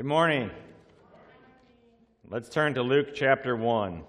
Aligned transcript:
Good 0.00 0.06
morning. 0.06 0.50
Let's 2.26 2.48
turn 2.48 2.72
to 2.72 2.82
Luke 2.82 3.08
chapter 3.14 3.54
1. 3.54 4.02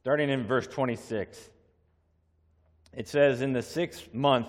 Starting 0.00 0.30
in 0.30 0.46
verse 0.46 0.66
26, 0.66 1.50
it 2.94 3.06
says, 3.06 3.42
In 3.42 3.52
the 3.52 3.60
sixth 3.60 4.14
month, 4.14 4.48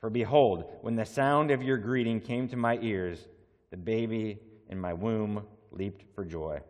For 0.00 0.08
behold, 0.08 0.64
when 0.80 0.96
the 0.96 1.04
sound 1.04 1.50
of 1.50 1.62
your 1.62 1.76
greeting 1.76 2.20
came 2.20 2.48
to 2.48 2.56
my 2.56 2.78
ears, 2.80 3.28
the 3.70 3.76
baby 3.76 4.38
in 4.68 4.80
my 4.80 4.94
womb 4.94 5.44
leaped 5.70 6.04
for 6.14 6.24
joy. 6.24 6.60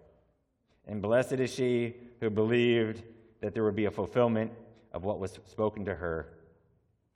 And 0.86 1.00
blessed 1.00 1.34
is 1.34 1.52
she 1.52 1.94
who 2.18 2.28
believed 2.28 3.02
that 3.40 3.54
there 3.54 3.62
would 3.62 3.76
be 3.76 3.84
a 3.84 3.90
fulfillment 3.90 4.50
of 4.92 5.04
what 5.04 5.20
was 5.20 5.38
spoken 5.46 5.84
to 5.84 5.94
her 5.94 6.32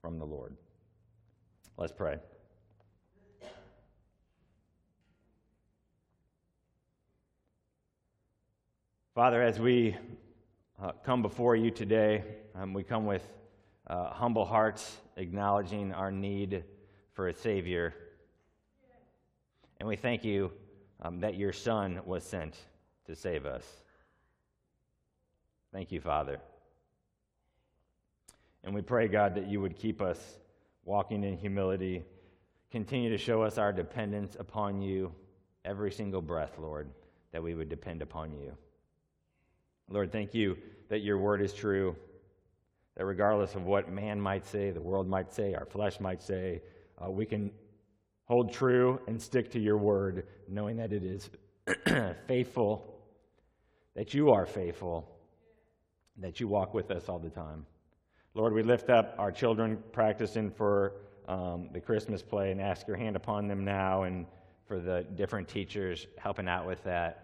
from 0.01 0.19
the 0.19 0.25
Lord. 0.25 0.57
Let's 1.77 1.93
pray. 1.93 2.19
Father, 9.15 9.43
as 9.43 9.59
we 9.59 9.97
uh, 10.81 10.93
come 11.05 11.23
before 11.23 11.57
you 11.57 11.71
today, 11.71 12.25
um, 12.55 12.73
we 12.73 12.83
come 12.83 13.07
with 13.07 13.23
uh, 13.87 14.11
humble 14.11 14.45
hearts, 14.45 14.97
acknowledging 15.17 15.93
our 15.93 16.11
need 16.11 16.65
for 17.12 17.28
a 17.28 17.34
Savior. 17.34 17.95
And 19.78 19.89
we 19.89 19.97
thank 19.97 20.25
you 20.25 20.53
um, 21.03 21.21
that 21.21 21.37
your 21.37 21.53
Son 21.53 22.00
was 22.05 22.25
sent 22.25 22.56
to 23.06 23.15
save 23.15 23.47
us. 23.47 23.65
Thank 25.72 25.93
you, 25.93 26.00
Father. 26.00 26.39
And 28.62 28.75
we 28.75 28.81
pray, 28.81 29.09
God, 29.09 29.34
that 29.34 29.47
you 29.47 29.61
would 29.61 29.77
keep 29.77 30.01
us 30.01 30.39
walking 30.84 31.25
in 31.25 31.37
humility, 31.37 32.05
continue 32.71 33.11
to 33.11 33.19
show 33.19 33.43
us 33.43 33.59
our 33.59 33.72
dependence 33.72 34.37
upon 34.39 34.81
you 34.81 35.12
every 35.65 35.91
single 35.91 36.22
breath, 36.22 36.53
Lord, 36.59 36.91
that 37.33 37.43
we 37.43 37.55
would 37.55 37.69
depend 37.69 38.03
upon 38.03 38.33
you. 38.33 38.56
Lord, 39.91 40.12
thank 40.12 40.34
you 40.34 40.56
that 40.89 41.01
your 41.01 41.19
word 41.19 41.43
is 41.43 41.53
true 41.53 41.97
that 42.97 43.05
regardless 43.05 43.55
of 43.55 43.65
what 43.65 43.91
man 43.91 44.21
might 44.21 44.47
say, 44.47 44.71
the 44.71 44.81
world 44.81 45.09
might 45.09 45.32
say, 45.32 45.55
our 45.55 45.66
flesh 45.66 46.00
might 46.00 46.22
say, 46.22 46.62
uh, 47.05 47.10
we 47.10 47.27
can 47.27 47.50
hold 48.27 48.53
true 48.53 49.00
and 49.06 49.21
stick 49.21 49.50
to 49.50 49.59
your 49.59 49.77
word, 49.77 50.27
knowing 50.49 50.77
that 50.77 50.93
it 50.93 51.03
is 51.03 51.31
faithful, 52.27 53.00
that 53.94 54.15
you 54.15 54.31
are 54.31 54.47
faithful, 54.47 55.10
that 56.19 56.38
you 56.41 56.47
walk 56.47 56.72
with 56.72 56.91
us 56.91 57.09
all 57.09 57.19
the 57.19 57.31
time. 57.31 57.66
Lord, 58.34 58.53
we 58.53 58.62
lift 58.62 58.91
up 58.91 59.15
our 59.19 59.33
children 59.33 59.83
practicing 59.93 60.50
for 60.50 60.93
um, 61.28 61.69
the 61.72 61.81
Christmas 61.81 62.22
play 62.22 62.50
and 62.50 62.60
ask 62.60 62.87
your 62.87 62.97
hand 62.97 63.16
upon 63.16 63.49
them 63.49 63.65
now 63.65 64.04
and 64.04 64.27
for 64.66 64.81
the 64.81 65.04
different 65.15 65.49
teachers 65.49 66.06
helping 66.16 66.49
out 66.49 66.66
with 66.66 66.83
that 66.84 67.24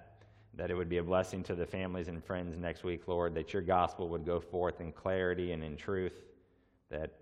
that 0.60 0.71
it 0.71 0.75
would 0.75 0.91
be 0.91 0.98
a 0.98 1.03
blessing 1.03 1.43
to 1.43 1.54
the 1.54 1.65
families 1.65 2.09
and 2.09 2.22
friends 2.22 2.54
next 2.59 2.84
week, 2.84 3.09
Lord, 3.09 3.34
that 3.34 3.54
your 3.54 3.62
gospel 3.62 4.10
would 4.10 4.26
go 4.26 4.38
forth 4.38 4.82
in 4.82 4.93
clarity 4.93 5.53
and 5.53 5.65
in 5.65 5.75
truth, 5.75 6.12
that 6.91 7.15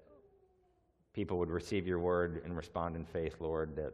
people 1.12 1.38
would 1.38 1.48
receive 1.48 1.86
your 1.86 2.00
word 2.00 2.42
and 2.44 2.56
respond 2.56 2.96
in 2.96 3.04
faith, 3.04 3.36
Lord, 3.38 3.76
that 3.76 3.92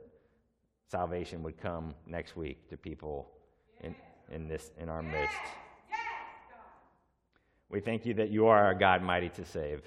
salvation 0.91 1.43
would 1.43 1.61
come 1.61 1.93
next 2.07 2.39
week 2.39 2.71
to 2.71 2.79
people 2.79 3.29
in, 3.83 3.95
in, 4.31 4.49
this, 4.49 4.71
in 4.79 4.89
our 4.89 5.03
midst. 5.03 5.37
We 7.69 7.81
thank 7.81 8.07
you 8.07 8.15
that 8.15 8.31
you 8.31 8.47
are 8.47 8.65
our 8.65 8.75
God 8.75 9.03
mighty 9.03 9.29
to 9.29 9.45
save, 9.45 9.83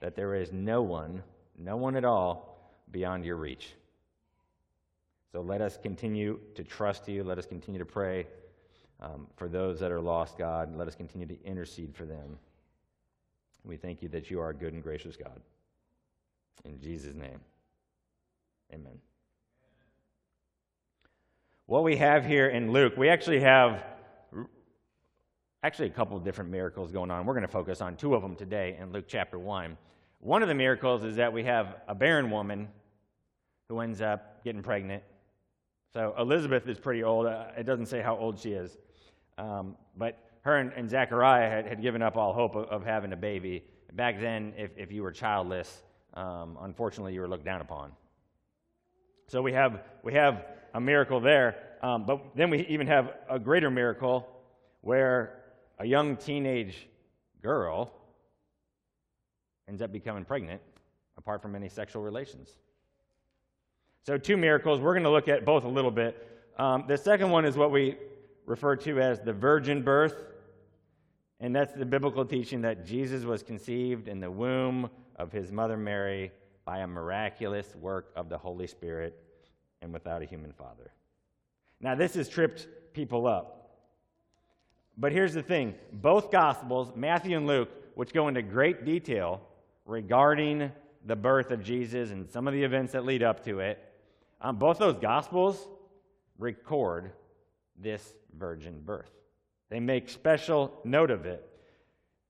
that 0.00 0.16
there 0.16 0.34
is 0.34 0.50
no 0.52 0.82
one, 0.82 1.22
no 1.56 1.76
one 1.76 1.94
at 1.94 2.04
all, 2.04 2.74
beyond 2.90 3.24
your 3.24 3.36
reach. 3.36 3.68
So 5.30 5.42
let 5.42 5.60
us 5.60 5.78
continue 5.80 6.40
to 6.56 6.64
trust 6.64 7.06
you. 7.08 7.22
Let 7.22 7.38
us 7.38 7.46
continue 7.46 7.78
to 7.78 7.86
pray 7.86 8.26
um, 9.00 9.26
for 9.36 9.48
those 9.48 9.80
that 9.80 9.90
are 9.90 10.00
lost, 10.00 10.36
God. 10.38 10.76
Let 10.76 10.88
us 10.88 10.94
continue 10.94 11.26
to 11.26 11.44
intercede 11.44 11.94
for 11.94 12.04
them. 12.04 12.38
We 13.64 13.76
thank 13.76 14.02
you 14.02 14.08
that 14.10 14.30
you 14.30 14.40
are 14.40 14.50
a 14.50 14.54
good 14.54 14.72
and 14.72 14.82
gracious 14.82 15.16
God. 15.16 15.40
In 16.64 16.78
Jesus' 16.80 17.14
name, 17.14 17.40
amen. 18.72 18.98
What 21.66 21.84
we 21.84 21.96
have 21.96 22.26
here 22.26 22.48
in 22.48 22.72
Luke, 22.72 22.96
we 22.96 23.08
actually 23.08 23.40
have 23.40 23.82
actually 25.62 25.88
a 25.88 25.92
couple 25.92 26.16
of 26.16 26.24
different 26.24 26.50
miracles 26.50 26.90
going 26.90 27.10
on. 27.10 27.26
We're 27.26 27.34
going 27.34 27.42
to 27.42 27.48
focus 27.48 27.80
on 27.80 27.96
two 27.96 28.14
of 28.14 28.22
them 28.22 28.34
today 28.34 28.76
in 28.80 28.92
Luke 28.92 29.04
chapter 29.06 29.38
1. 29.38 29.76
One 30.20 30.42
of 30.42 30.48
the 30.48 30.54
miracles 30.54 31.04
is 31.04 31.16
that 31.16 31.32
we 31.32 31.44
have 31.44 31.76
a 31.86 31.94
barren 31.94 32.30
woman 32.30 32.68
who 33.68 33.80
ends 33.80 34.00
up 34.00 34.42
getting 34.42 34.62
pregnant. 34.62 35.02
So 35.92 36.14
Elizabeth 36.18 36.66
is 36.68 36.78
pretty 36.78 37.02
old. 37.02 37.26
Uh, 37.26 37.46
it 37.56 37.64
doesn't 37.64 37.86
say 37.86 38.00
how 38.00 38.16
old 38.16 38.38
she 38.38 38.52
is. 38.52 38.76
Um, 39.40 39.76
but 39.96 40.18
her 40.42 40.56
and, 40.56 40.70
and 40.76 40.90
Zechariah 40.90 41.48
had, 41.48 41.66
had, 41.66 41.80
given 41.80 42.02
up 42.02 42.16
all 42.16 42.34
hope 42.34 42.54
of, 42.54 42.66
of, 42.68 42.84
having 42.84 43.12
a 43.14 43.16
baby. 43.16 43.64
Back 43.94 44.20
then, 44.20 44.52
if, 44.56 44.70
if 44.76 44.92
you 44.92 45.02
were 45.02 45.12
childless, 45.12 45.82
um, 46.12 46.58
unfortunately, 46.60 47.14
you 47.14 47.22
were 47.22 47.28
looked 47.28 47.46
down 47.46 47.62
upon. 47.62 47.92
So 49.28 49.40
we 49.40 49.54
have, 49.54 49.80
we 50.02 50.12
have 50.12 50.44
a 50.74 50.80
miracle 50.80 51.20
there. 51.20 51.56
Um, 51.82 52.04
but 52.04 52.36
then 52.36 52.50
we 52.50 52.66
even 52.66 52.86
have 52.88 53.14
a 53.30 53.38
greater 53.38 53.70
miracle 53.70 54.28
where 54.82 55.40
a 55.78 55.86
young 55.86 56.16
teenage 56.16 56.86
girl 57.42 57.90
ends 59.68 59.80
up 59.80 59.90
becoming 59.90 60.26
pregnant 60.26 60.60
apart 61.16 61.40
from 61.40 61.54
any 61.54 61.70
sexual 61.70 62.02
relations. 62.02 62.50
So, 64.02 64.18
two 64.18 64.36
miracles. 64.36 64.80
We're 64.80 64.94
going 64.94 65.04
to 65.04 65.10
look 65.10 65.28
at 65.28 65.46
both 65.46 65.64
a 65.64 65.68
little 65.68 65.90
bit. 65.90 66.26
Um, 66.58 66.84
the 66.88 66.98
second 66.98 67.30
one 67.30 67.46
is 67.46 67.56
what 67.56 67.70
we 67.70 67.96
refer 68.50 68.74
to 68.74 69.00
as 69.00 69.20
the 69.20 69.32
virgin 69.32 69.80
birth, 69.80 70.24
and 71.38 71.54
that's 71.54 71.72
the 71.72 71.86
biblical 71.86 72.24
teaching 72.24 72.62
that 72.62 72.84
Jesus 72.84 73.22
was 73.22 73.44
conceived 73.44 74.08
in 74.08 74.18
the 74.18 74.30
womb 74.30 74.90
of 75.14 75.30
his 75.30 75.52
mother 75.52 75.76
Mary 75.76 76.32
by 76.64 76.78
a 76.78 76.86
miraculous 76.86 77.76
work 77.76 78.10
of 78.16 78.28
the 78.28 78.36
Holy 78.36 78.66
Spirit 78.66 79.16
and 79.82 79.92
without 79.92 80.20
a 80.20 80.24
human 80.24 80.52
father. 80.52 80.90
Now, 81.80 81.94
this 81.94 82.14
has 82.14 82.28
tripped 82.28 82.66
people 82.92 83.28
up. 83.28 83.70
But 84.98 85.12
here's 85.12 85.32
the 85.32 85.44
thing 85.44 85.76
both 85.92 86.32
Gospels, 86.32 86.92
Matthew 86.96 87.36
and 87.36 87.46
Luke, 87.46 87.70
which 87.94 88.12
go 88.12 88.26
into 88.26 88.42
great 88.42 88.84
detail 88.84 89.40
regarding 89.86 90.72
the 91.06 91.16
birth 91.16 91.52
of 91.52 91.62
Jesus 91.62 92.10
and 92.10 92.28
some 92.28 92.48
of 92.48 92.52
the 92.52 92.64
events 92.64 92.94
that 92.94 93.04
lead 93.04 93.22
up 93.22 93.44
to 93.44 93.60
it, 93.60 93.78
um, 94.40 94.56
both 94.56 94.78
those 94.78 94.96
Gospels 94.96 95.68
record 96.36 97.12
this 97.80 98.14
virgin 98.36 98.80
birth. 98.84 99.10
They 99.70 99.80
make 99.80 100.08
special 100.08 100.80
note 100.84 101.10
of 101.10 101.26
it. 101.26 101.46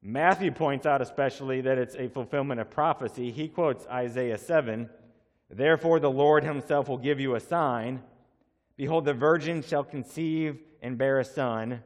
Matthew 0.02 0.50
points 0.50 0.87
out 0.87 1.02
especially 1.02 1.61
that 1.62 1.79
it's 1.79 1.94
a 1.94 2.08
fulfillment 2.08 2.61
of 2.61 2.70
prophecy. 2.70 3.31
He 3.31 3.49
quotes 3.49 3.87
Isaiah 3.87 4.38
7 4.38 4.88
Therefore, 5.52 5.99
the 5.99 6.11
Lord 6.11 6.44
himself 6.44 6.88
will 6.88 6.99
give 6.99 7.19
you 7.19 7.35
a 7.35 7.41
sign. 7.41 8.02
Behold, 8.76 9.05
the 9.05 9.14
virgin 9.14 9.62
shall 9.62 9.82
conceive 9.82 10.61
and 10.81 10.97
bear 10.97 11.19
a 11.19 11.25
son, 11.25 11.82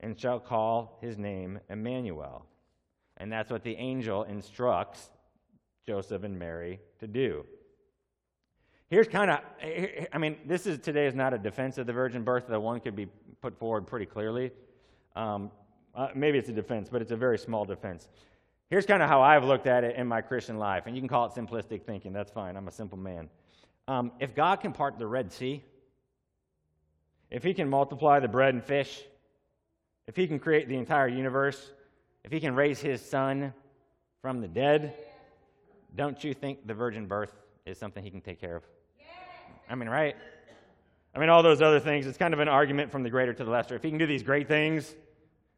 and 0.00 0.18
shall 0.18 0.40
call 0.40 0.98
his 1.00 1.18
name 1.18 1.60
Emmanuel. 1.68 2.46
And 3.18 3.30
that's 3.30 3.50
what 3.50 3.62
the 3.62 3.76
angel 3.76 4.24
instructs 4.24 5.10
Joseph 5.86 6.24
and 6.24 6.38
Mary 6.38 6.80
to 7.00 7.06
do. 7.06 7.44
Here's 8.92 9.08
kind 9.08 9.30
of, 9.30 9.38
I 10.12 10.18
mean, 10.18 10.36
this 10.44 10.66
is 10.66 10.78
today 10.78 11.06
is 11.06 11.14
not 11.14 11.32
a 11.32 11.38
defense 11.38 11.78
of 11.78 11.86
the 11.86 11.94
virgin 11.94 12.24
birth, 12.24 12.44
though 12.46 12.60
one 12.60 12.78
could 12.78 12.94
be 12.94 13.06
put 13.40 13.58
forward 13.58 13.86
pretty 13.86 14.04
clearly. 14.04 14.50
Um, 15.16 15.50
uh, 15.94 16.08
maybe 16.14 16.36
it's 16.36 16.50
a 16.50 16.52
defense, 16.52 16.90
but 16.92 17.00
it's 17.00 17.10
a 17.10 17.16
very 17.16 17.38
small 17.38 17.64
defense. 17.64 18.10
Here's 18.68 18.84
kind 18.84 19.02
of 19.02 19.08
how 19.08 19.22
I've 19.22 19.44
looked 19.44 19.66
at 19.66 19.82
it 19.82 19.96
in 19.96 20.06
my 20.06 20.20
Christian 20.20 20.58
life, 20.58 20.82
and 20.84 20.94
you 20.94 21.00
can 21.00 21.08
call 21.08 21.24
it 21.24 21.32
simplistic 21.32 21.84
thinking. 21.84 22.12
That's 22.12 22.30
fine. 22.30 22.54
I'm 22.54 22.68
a 22.68 22.70
simple 22.70 22.98
man. 22.98 23.30
Um, 23.88 24.12
if 24.20 24.34
God 24.34 24.60
can 24.60 24.74
part 24.74 24.98
the 24.98 25.06
Red 25.06 25.32
Sea, 25.32 25.64
if 27.30 27.42
He 27.42 27.54
can 27.54 27.70
multiply 27.70 28.20
the 28.20 28.28
bread 28.28 28.52
and 28.52 28.62
fish, 28.62 29.00
if 30.06 30.16
He 30.16 30.26
can 30.26 30.38
create 30.38 30.68
the 30.68 30.76
entire 30.76 31.08
universe, 31.08 31.72
if 32.24 32.30
He 32.30 32.40
can 32.40 32.54
raise 32.54 32.78
His 32.78 33.00
Son 33.00 33.54
from 34.20 34.42
the 34.42 34.48
dead, 34.48 34.92
don't 35.96 36.22
you 36.22 36.34
think 36.34 36.66
the 36.66 36.74
virgin 36.74 37.06
birth 37.06 37.32
is 37.64 37.78
something 37.78 38.04
He 38.04 38.10
can 38.10 38.20
take 38.20 38.38
care 38.38 38.56
of? 38.56 38.64
I 39.68 39.74
mean, 39.74 39.88
right? 39.88 40.16
I 41.14 41.18
mean, 41.18 41.28
all 41.28 41.42
those 41.42 41.60
other 41.60 41.80
things, 41.80 42.06
it's 42.06 42.18
kind 42.18 42.32
of 42.32 42.40
an 42.40 42.48
argument 42.48 42.90
from 42.90 43.02
the 43.02 43.10
greater 43.10 43.34
to 43.34 43.44
the 43.44 43.50
lesser. 43.50 43.74
If 43.74 43.82
he 43.82 43.90
can 43.90 43.98
do 43.98 44.06
these 44.06 44.22
great 44.22 44.48
things, 44.48 44.94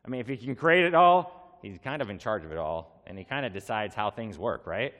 I 0.04 0.08
mean, 0.08 0.20
if 0.20 0.28
he 0.28 0.36
can 0.36 0.54
create 0.54 0.84
it 0.84 0.94
all, 0.94 1.58
he's 1.62 1.78
kind 1.78 2.02
of 2.02 2.10
in 2.10 2.18
charge 2.18 2.44
of 2.44 2.52
it 2.52 2.58
all, 2.58 3.02
and 3.06 3.16
he 3.16 3.24
kind 3.24 3.46
of 3.46 3.52
decides 3.52 3.94
how 3.94 4.10
things 4.10 4.38
work, 4.38 4.66
right? 4.66 4.92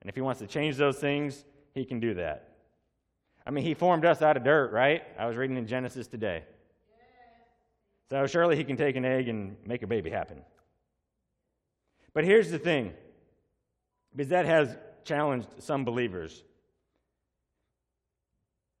And 0.00 0.08
if 0.08 0.14
he 0.14 0.20
wants 0.20 0.40
to 0.40 0.46
change 0.46 0.76
those 0.76 0.98
things, 0.98 1.44
he 1.74 1.84
can 1.84 2.00
do 2.00 2.14
that. 2.14 2.54
I 3.46 3.50
mean, 3.50 3.64
he 3.64 3.74
formed 3.74 4.04
us 4.04 4.22
out 4.22 4.36
of 4.36 4.44
dirt, 4.44 4.72
right? 4.72 5.02
I 5.18 5.26
was 5.26 5.36
reading 5.36 5.56
in 5.56 5.66
Genesis 5.66 6.06
today. 6.06 6.44
So 8.10 8.26
surely 8.26 8.56
he 8.56 8.64
can 8.64 8.76
take 8.76 8.96
an 8.96 9.04
egg 9.04 9.28
and 9.28 9.56
make 9.66 9.82
a 9.82 9.86
baby 9.86 10.10
happen. 10.10 10.42
But 12.14 12.24
here's 12.24 12.50
the 12.50 12.58
thing 12.58 12.94
because 14.14 14.30
that 14.30 14.46
has 14.46 14.76
challenged 15.04 15.48
some 15.58 15.84
believers. 15.84 16.42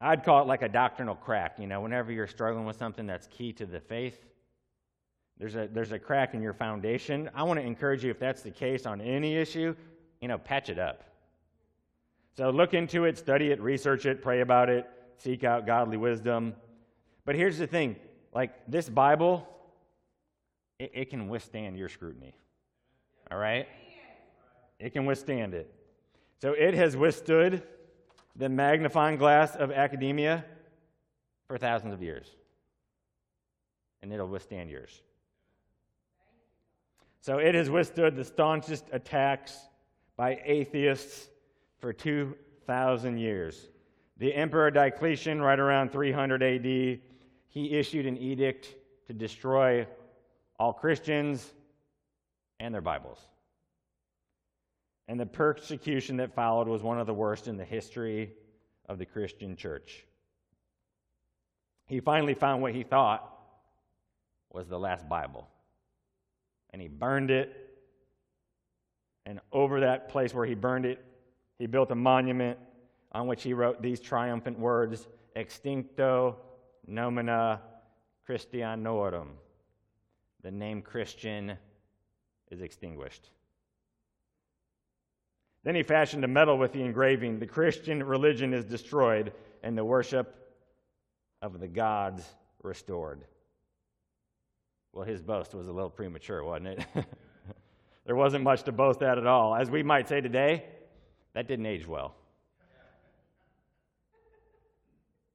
I'd 0.00 0.24
call 0.24 0.42
it 0.42 0.46
like 0.46 0.62
a 0.62 0.68
doctrinal 0.68 1.14
crack. 1.14 1.58
You 1.58 1.66
know, 1.66 1.80
whenever 1.80 2.12
you're 2.12 2.26
struggling 2.26 2.64
with 2.64 2.76
something 2.76 3.06
that's 3.06 3.26
key 3.26 3.52
to 3.54 3.66
the 3.66 3.80
faith, 3.80 4.24
there's 5.38 5.56
a, 5.56 5.68
there's 5.72 5.92
a 5.92 5.98
crack 5.98 6.34
in 6.34 6.42
your 6.42 6.52
foundation. 6.52 7.30
I 7.34 7.44
want 7.44 7.60
to 7.60 7.66
encourage 7.66 8.04
you, 8.04 8.10
if 8.10 8.18
that's 8.18 8.42
the 8.42 8.50
case 8.50 8.86
on 8.86 9.00
any 9.00 9.36
issue, 9.36 9.74
you 10.20 10.28
know, 10.28 10.38
patch 10.38 10.68
it 10.68 10.78
up. 10.78 11.04
So 12.36 12.50
look 12.50 12.74
into 12.74 13.04
it, 13.04 13.18
study 13.18 13.50
it, 13.50 13.60
research 13.60 14.06
it, 14.06 14.22
pray 14.22 14.40
about 14.40 14.68
it, 14.68 14.88
seek 15.16 15.44
out 15.44 15.66
godly 15.66 15.96
wisdom. 15.96 16.54
But 17.24 17.34
here's 17.34 17.58
the 17.58 17.66
thing 17.66 17.96
like 18.32 18.52
this 18.68 18.88
Bible, 18.88 19.48
it, 20.78 20.92
it 20.94 21.10
can 21.10 21.28
withstand 21.28 21.76
your 21.76 21.88
scrutiny. 21.88 22.34
All 23.30 23.38
right? 23.38 23.66
It 24.78 24.92
can 24.92 25.06
withstand 25.06 25.54
it. 25.54 25.72
So 26.40 26.52
it 26.52 26.74
has 26.74 26.96
withstood 26.96 27.62
the 28.38 28.48
magnifying 28.48 29.18
glass 29.18 29.56
of 29.56 29.72
academia 29.72 30.44
for 31.48 31.58
thousands 31.58 31.92
of 31.92 32.02
years. 32.02 32.30
And 34.00 34.12
it'll 34.12 34.28
withstand 34.28 34.70
yours. 34.70 35.02
So 37.20 37.38
it 37.38 37.56
has 37.56 37.68
withstood 37.68 38.14
the 38.14 38.24
staunchest 38.24 38.84
attacks 38.92 39.58
by 40.16 40.40
atheists 40.44 41.28
for 41.78 41.92
2,000 41.92 43.18
years. 43.18 43.70
The 44.18 44.32
Emperor 44.34 44.70
Diocletian, 44.70 45.42
right 45.42 45.58
around 45.58 45.90
300 45.90 46.42
AD, 46.42 46.64
he 46.64 47.70
issued 47.72 48.06
an 48.06 48.16
edict 48.16 48.74
to 49.08 49.12
destroy 49.12 49.86
all 50.60 50.72
Christians 50.72 51.52
and 52.60 52.72
their 52.72 52.80
Bibles. 52.80 53.18
And 55.08 55.18
the 55.18 55.26
persecution 55.26 56.18
that 56.18 56.34
followed 56.34 56.68
was 56.68 56.82
one 56.82 57.00
of 57.00 57.06
the 57.06 57.14
worst 57.14 57.48
in 57.48 57.56
the 57.56 57.64
history 57.64 58.32
of 58.88 58.98
the 58.98 59.06
Christian 59.06 59.56
church. 59.56 60.04
He 61.86 62.00
finally 62.00 62.34
found 62.34 62.60
what 62.60 62.74
he 62.74 62.82
thought 62.82 63.34
was 64.52 64.68
the 64.68 64.78
last 64.78 65.08
Bible. 65.08 65.48
And 66.70 66.82
he 66.82 66.88
burned 66.88 67.30
it. 67.30 67.54
And 69.24 69.40
over 69.50 69.80
that 69.80 70.10
place 70.10 70.34
where 70.34 70.46
he 70.46 70.54
burned 70.54 70.84
it, 70.84 71.02
he 71.58 71.66
built 71.66 71.90
a 71.90 71.94
monument 71.94 72.58
on 73.12 73.26
which 73.26 73.42
he 73.42 73.54
wrote 73.54 73.80
these 73.80 74.00
triumphant 74.00 74.58
words 74.58 75.08
Extincto 75.34 76.36
nomina 76.86 77.60
Christianorum. 78.28 79.28
The 80.42 80.50
name 80.50 80.82
Christian 80.82 81.56
is 82.50 82.60
extinguished. 82.60 83.30
Then 85.64 85.74
he 85.74 85.82
fashioned 85.82 86.24
a 86.24 86.28
medal 86.28 86.56
with 86.56 86.72
the 86.72 86.82
engraving 86.82 87.38
The 87.38 87.46
Christian 87.46 88.02
religion 88.02 88.54
is 88.54 88.64
destroyed, 88.64 89.32
and 89.62 89.76
the 89.76 89.84
worship 89.84 90.34
of 91.42 91.60
the 91.60 91.68
gods 91.68 92.24
restored. 92.62 93.24
Well, 94.92 95.04
his 95.04 95.20
boast 95.20 95.54
was 95.54 95.68
a 95.68 95.72
little 95.72 95.90
premature, 95.90 96.42
wasn't 96.42 96.68
it? 96.68 96.86
there 98.06 98.16
wasn't 98.16 98.44
much 98.44 98.62
to 98.64 98.72
boast 98.72 99.02
at 99.02 99.18
at 99.18 99.26
all. 99.26 99.54
As 99.54 99.70
we 99.70 99.82
might 99.82 100.08
say 100.08 100.20
today, 100.20 100.64
that 101.34 101.46
didn't 101.46 101.66
age 101.66 101.86
well. 101.86 102.14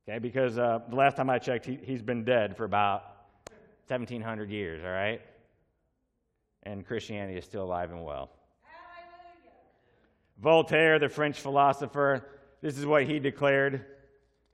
Okay, 0.08 0.20
because 0.20 0.58
uh, 0.58 0.80
the 0.90 0.96
last 0.96 1.16
time 1.16 1.30
I 1.30 1.40
checked, 1.40 1.66
he, 1.66 1.80
he's 1.82 2.02
been 2.02 2.26
dead 2.26 2.58
for 2.58 2.66
about 2.66 3.04
1,700 3.88 4.50
years, 4.50 4.84
all 4.84 4.90
right? 4.90 5.22
And 6.64 6.86
Christianity 6.86 7.38
is 7.38 7.46
still 7.46 7.64
alive 7.64 7.92
and 7.92 8.04
well. 8.04 8.30
Voltaire, 10.44 11.00
the 11.00 11.08
French 11.08 11.40
philosopher, 11.40 12.28
this 12.62 12.78
is 12.78 12.86
what 12.86 13.04
he 13.04 13.18
declared 13.18 13.76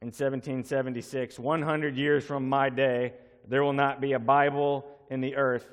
in 0.02 0.10
1776 0.10 1.40
100 1.40 1.98
years 1.98 2.24
from 2.24 2.48
my 2.48 2.70
day, 2.70 3.14
there 3.48 3.64
will 3.64 3.74
not 3.74 4.00
be 4.00 4.14
a 4.14 4.20
Bible 4.20 4.86
in 5.10 5.20
the 5.20 5.36
earth 5.36 5.68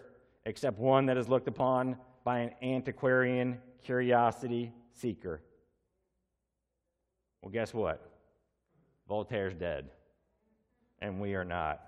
except 0.47 0.79
one 0.79 1.05
that 1.05 1.19
is 1.19 1.29
looked 1.29 1.49
upon 1.49 1.99
by 2.25 2.39
an 2.39 2.51
antiquarian 2.63 3.59
curiosity 3.85 4.73
seeker. 4.95 5.43
Well, 7.43 7.53
guess 7.53 7.75
what? 7.75 8.11
Voltaire's 9.07 9.55
dead, 9.55 9.91
and 10.99 11.21
we 11.21 11.35
are 11.35 11.45
not. 11.45 11.83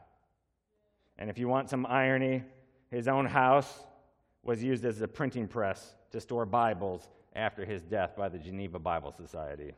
And 1.17 1.31
if 1.31 1.39
you 1.39 1.49
want 1.49 1.71
some 1.71 1.87
irony, 1.87 2.45
his 2.91 3.09
own 3.09 3.25
house 3.25 3.85
was 4.43 4.63
used 4.63 4.85
as 4.85 5.01
a 5.01 5.09
printing 5.09 5.49
press 5.49 5.95
to 6.11 6.21
store 6.21 6.45
Bibles 6.45 7.09
after 7.35 7.65
his 7.65 7.83
death 7.83 8.17
by 8.17 8.29
the 8.29 8.39
Geneva 8.39 8.79
Bible 8.79 9.13
Society. 9.13 9.75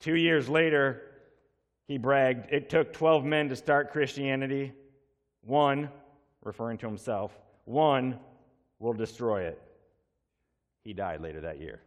Two 0.00 0.16
years 0.16 0.48
later, 0.48 1.02
he 1.86 1.98
bragged, 1.98 2.52
It 2.52 2.68
took 2.68 2.92
12 2.92 3.24
men 3.24 3.48
to 3.48 3.56
start 3.56 3.92
Christianity. 3.92 4.72
One, 5.42 5.88
referring 6.42 6.78
to 6.78 6.86
himself, 6.86 7.36
one 7.64 8.18
will 8.78 8.92
destroy 8.92 9.42
it. 9.42 9.60
He 10.84 10.92
died 10.92 11.20
later 11.20 11.42
that 11.42 11.60
year. 11.60 11.80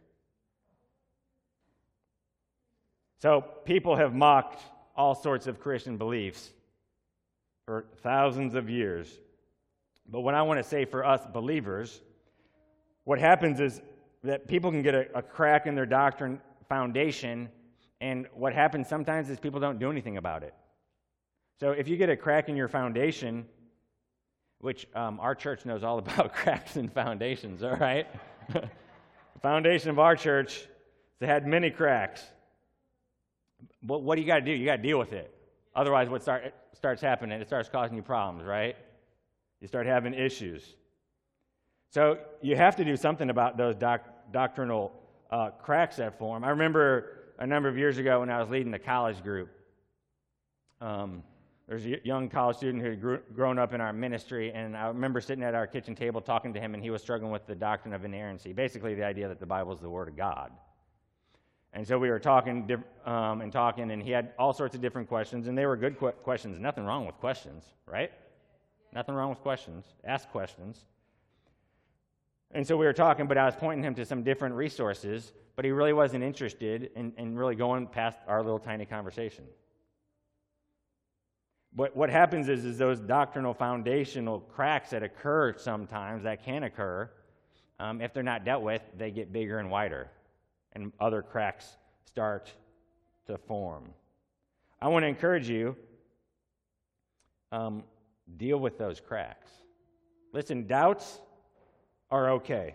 So 3.18 3.42
people 3.64 3.96
have 3.96 4.14
mocked 4.14 4.62
all 4.96 5.14
sorts 5.14 5.46
of 5.46 5.60
Christian 5.60 5.96
beliefs 5.96 6.50
for 7.66 7.86
thousands 8.02 8.54
of 8.54 8.70
years. 8.70 9.18
But 10.08 10.20
what 10.20 10.34
I 10.34 10.42
want 10.42 10.58
to 10.58 10.64
say 10.64 10.84
for 10.84 11.04
us 11.04 11.20
believers, 11.32 12.00
what 13.06 13.20
happens 13.20 13.60
is 13.60 13.80
that 14.24 14.48
people 14.48 14.72
can 14.72 14.82
get 14.82 14.94
a, 14.94 15.06
a 15.14 15.22
crack 15.22 15.66
in 15.66 15.76
their 15.76 15.86
doctrine 15.86 16.40
foundation, 16.68 17.48
and 18.00 18.26
what 18.34 18.52
happens 18.52 18.88
sometimes 18.88 19.30
is 19.30 19.38
people 19.38 19.60
don't 19.60 19.78
do 19.78 19.90
anything 19.92 20.16
about 20.16 20.42
it. 20.42 20.52
So 21.60 21.70
if 21.70 21.86
you 21.86 21.96
get 21.96 22.10
a 22.10 22.16
crack 22.16 22.48
in 22.48 22.56
your 22.56 22.66
foundation, 22.66 23.46
which 24.58 24.88
um, 24.96 25.20
our 25.20 25.36
church 25.36 25.64
knows 25.64 25.84
all 25.84 25.98
about 26.06 26.34
cracks 26.34 26.76
in 26.76 26.88
foundations, 26.88 27.62
all 27.62 27.76
right? 27.76 28.08
the 28.52 28.68
foundation 29.40 29.88
of 29.90 30.00
our 30.00 30.16
church 30.16 30.66
has 31.20 31.28
had 31.28 31.46
many 31.46 31.70
cracks. 31.70 32.24
But 33.84 34.02
what 34.02 34.16
do 34.16 34.20
you 34.20 34.26
got 34.26 34.40
to 34.40 34.44
do? 34.44 34.50
You 34.50 34.66
got 34.66 34.76
to 34.78 34.82
deal 34.82 34.98
with 34.98 35.12
it. 35.12 35.32
Otherwise, 35.76 36.08
what 36.08 36.22
start, 36.22 36.52
starts 36.74 37.00
happening? 37.00 37.40
It 37.40 37.46
starts 37.46 37.68
causing 37.68 37.96
you 37.96 38.02
problems, 38.02 38.44
right? 38.44 38.74
You 39.60 39.68
start 39.68 39.86
having 39.86 40.12
issues. 40.12 40.74
So 41.90 42.18
you 42.42 42.56
have 42.56 42.76
to 42.76 42.84
do 42.84 42.96
something 42.96 43.30
about 43.30 43.56
those 43.56 43.76
doc- 43.76 44.32
doctrinal 44.32 44.92
uh, 45.30 45.50
cracks 45.50 45.96
that 45.96 46.18
form. 46.18 46.44
I 46.44 46.50
remember 46.50 47.32
a 47.38 47.46
number 47.46 47.68
of 47.68 47.78
years 47.78 47.98
ago 47.98 48.20
when 48.20 48.30
I 48.30 48.40
was 48.40 48.48
leading 48.48 48.70
the 48.70 48.78
college 48.78 49.22
group. 49.22 49.50
Um, 50.80 51.22
there's 51.68 51.84
a 51.84 51.98
young 52.04 52.28
college 52.28 52.58
student 52.58 52.82
who 52.82 52.90
had 52.90 53.00
grew, 53.00 53.18
grown 53.34 53.58
up 53.58 53.74
in 53.74 53.80
our 53.80 53.92
ministry, 53.92 54.52
and 54.52 54.76
I 54.76 54.86
remember 54.86 55.20
sitting 55.20 55.42
at 55.42 55.54
our 55.54 55.66
kitchen 55.66 55.96
table 55.96 56.20
talking 56.20 56.54
to 56.54 56.60
him, 56.60 56.74
and 56.74 56.82
he 56.82 56.90
was 56.90 57.02
struggling 57.02 57.32
with 57.32 57.46
the 57.46 57.56
doctrine 57.56 57.92
of 57.92 58.04
inerrancy, 58.04 58.52
basically 58.52 58.94
the 58.94 59.04
idea 59.04 59.26
that 59.26 59.40
the 59.40 59.46
Bible 59.46 59.72
is 59.72 59.80
the 59.80 59.90
Word 59.90 60.06
of 60.08 60.16
God. 60.16 60.52
And 61.72 61.86
so 61.86 61.98
we 61.98 62.08
were 62.08 62.20
talking 62.20 62.70
um, 63.04 63.40
and 63.40 63.52
talking, 63.52 63.90
and 63.90 64.00
he 64.00 64.10
had 64.10 64.32
all 64.38 64.52
sorts 64.52 64.76
of 64.76 64.80
different 64.80 65.08
questions, 65.08 65.48
and 65.48 65.58
they 65.58 65.66
were 65.66 65.76
good 65.76 65.98
qu- 65.98 66.12
questions. 66.12 66.60
Nothing 66.60 66.84
wrong 66.84 67.04
with 67.04 67.16
questions, 67.16 67.64
right? 67.84 68.12
Nothing 68.94 69.14
wrong 69.16 69.28
with 69.28 69.40
questions. 69.40 69.84
Ask 70.04 70.30
questions. 70.30 70.86
And 72.56 72.66
so 72.66 72.74
we 72.74 72.86
were 72.86 72.94
talking, 72.94 73.26
but 73.26 73.36
I 73.36 73.44
was 73.44 73.54
pointing 73.54 73.84
him 73.84 73.94
to 73.96 74.06
some 74.06 74.22
different 74.22 74.54
resources, 74.54 75.30
but 75.56 75.66
he 75.66 75.72
really 75.72 75.92
wasn't 75.92 76.24
interested 76.24 76.90
in, 76.96 77.12
in 77.18 77.36
really 77.36 77.54
going 77.54 77.86
past 77.86 78.18
our 78.26 78.42
little 78.42 78.58
tiny 78.58 78.86
conversation. 78.86 79.44
What, 81.74 81.94
what 81.94 82.08
happens 82.08 82.48
is, 82.48 82.64
is 82.64 82.78
those 82.78 82.98
doctrinal 82.98 83.52
foundational 83.52 84.40
cracks 84.40 84.88
that 84.88 85.02
occur 85.02 85.54
sometimes, 85.58 86.22
that 86.22 86.46
can 86.46 86.62
occur, 86.62 87.10
um, 87.78 88.00
if 88.00 88.14
they're 88.14 88.22
not 88.22 88.46
dealt 88.46 88.62
with, 88.62 88.80
they 88.96 89.10
get 89.10 89.34
bigger 89.34 89.58
and 89.58 89.70
wider, 89.70 90.08
and 90.72 90.94
other 90.98 91.20
cracks 91.20 91.76
start 92.06 92.50
to 93.26 93.36
form. 93.36 93.84
I 94.80 94.88
want 94.88 95.02
to 95.02 95.08
encourage 95.08 95.46
you 95.46 95.76
um, 97.52 97.84
deal 98.38 98.56
with 98.56 98.78
those 98.78 98.98
cracks. 98.98 99.50
Listen, 100.32 100.66
doubts 100.66 101.20
are 102.10 102.30
okay, 102.32 102.74